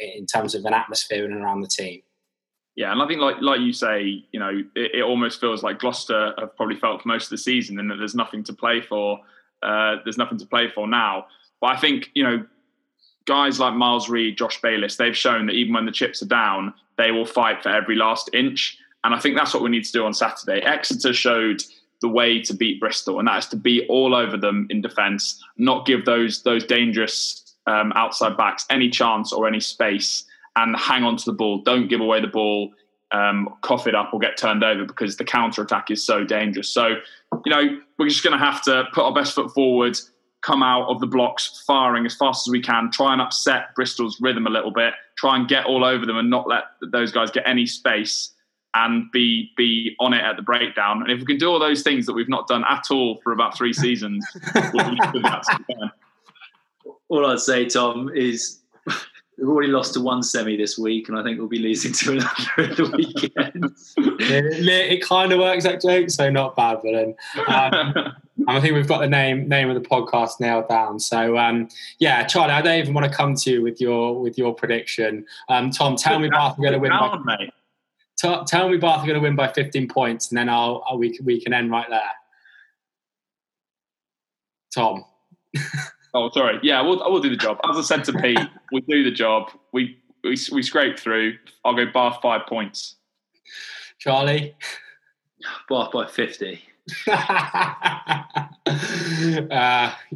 [0.00, 2.02] in terms of an atmosphere and around the team.
[2.76, 5.78] Yeah, and I think like like you say, you know, it, it, almost feels like
[5.78, 8.80] Gloucester have probably felt for most of the season, and that there's nothing to play
[8.80, 9.20] for.
[9.62, 11.26] Uh, there's nothing to play for now.
[11.60, 12.44] But I think you know
[13.26, 16.74] guys like Miles Reid, Josh Bayliss, they've shown that even when the chips are down,
[16.96, 18.78] they will fight for every last inch.
[19.02, 20.60] And I think that's what we need to do on Saturday.
[20.62, 21.62] Exeter showed
[22.00, 25.42] the way to beat Bristol, and that is to be all over them in defence,
[25.56, 30.24] not give those those dangerous um, outside backs any chance or any space,
[30.56, 31.58] and hang on to the ball.
[31.58, 32.72] Don't give away the ball,
[33.12, 36.68] um, cough it up, or get turned over because the counter attack is so dangerous.
[36.68, 36.96] So,
[37.44, 39.98] you know, we're just going to have to put our best foot forward
[40.44, 44.20] come out of the blocks firing as fast as we can, try and upset Bristol's
[44.20, 47.30] rhythm a little bit, try and get all over them and not let those guys
[47.30, 48.30] get any space
[48.74, 51.00] and be be on it at the breakdown.
[51.00, 53.32] And if we can do all those things that we've not done at all for
[53.32, 54.26] about three seasons,
[54.74, 54.96] we'll
[57.08, 58.60] all I'd say, Tom, is
[59.38, 62.12] We've already lost to one semi this week, and I think we'll be losing to
[62.12, 63.74] another at the weekend.
[64.20, 66.78] it, it, kind of works that joke, so not bad.
[66.84, 67.14] But then,
[67.48, 68.14] um,
[68.48, 71.00] I think we've got the name name of the podcast nailed down.
[71.00, 71.68] So um,
[71.98, 75.26] yeah, Charlie, I don't even want to come to you with your with your prediction.
[75.48, 76.90] Um, Tom, tell me Bath are going to win.
[76.90, 77.50] by,
[78.16, 80.98] t- tell me Bath are going to win by 15 points, and then I'll, I'll
[80.98, 82.00] we we can end right there.
[84.72, 85.04] Tom.
[86.14, 86.60] Oh, sorry.
[86.62, 87.58] Yeah, we'll we'll do the job.
[87.68, 88.38] As I said to Pete,
[88.72, 89.50] we do the job.
[89.72, 91.36] We we we scrape through.
[91.64, 92.94] I'll go Bath five points.
[93.98, 94.54] Charlie,
[95.68, 96.62] Bath by fifty.
[97.10, 98.22] uh,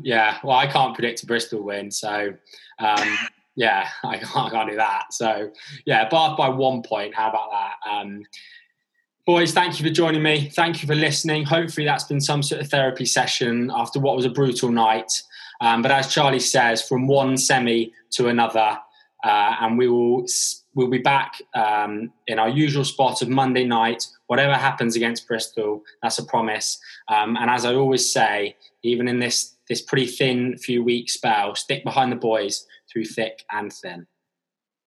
[0.03, 2.34] yeah, well, I can't predict a Bristol win, so
[2.78, 3.18] um,
[3.57, 5.12] yeah, I can't, I can't do that.
[5.12, 5.51] So
[5.84, 7.14] yeah, Bath by one point.
[7.14, 7.90] How about that?
[7.90, 8.22] Um,
[9.26, 10.49] boys, thank you for joining me.
[10.51, 11.44] Thank you for listening.
[11.44, 15.22] Hopefully, that's been some sort of therapy session after what was a brutal night.
[15.61, 18.78] Um, but as Charlie says, from one semi to another,
[19.24, 20.24] uh, and we will
[20.74, 24.06] we'll be back um, in our usual spot of Monday night.
[24.28, 26.78] Whatever happens against Bristol, that's a promise.
[27.09, 31.54] Um, and as I always say, even in this this pretty thin few week spell,
[31.54, 34.06] stick behind the boys through thick and thin.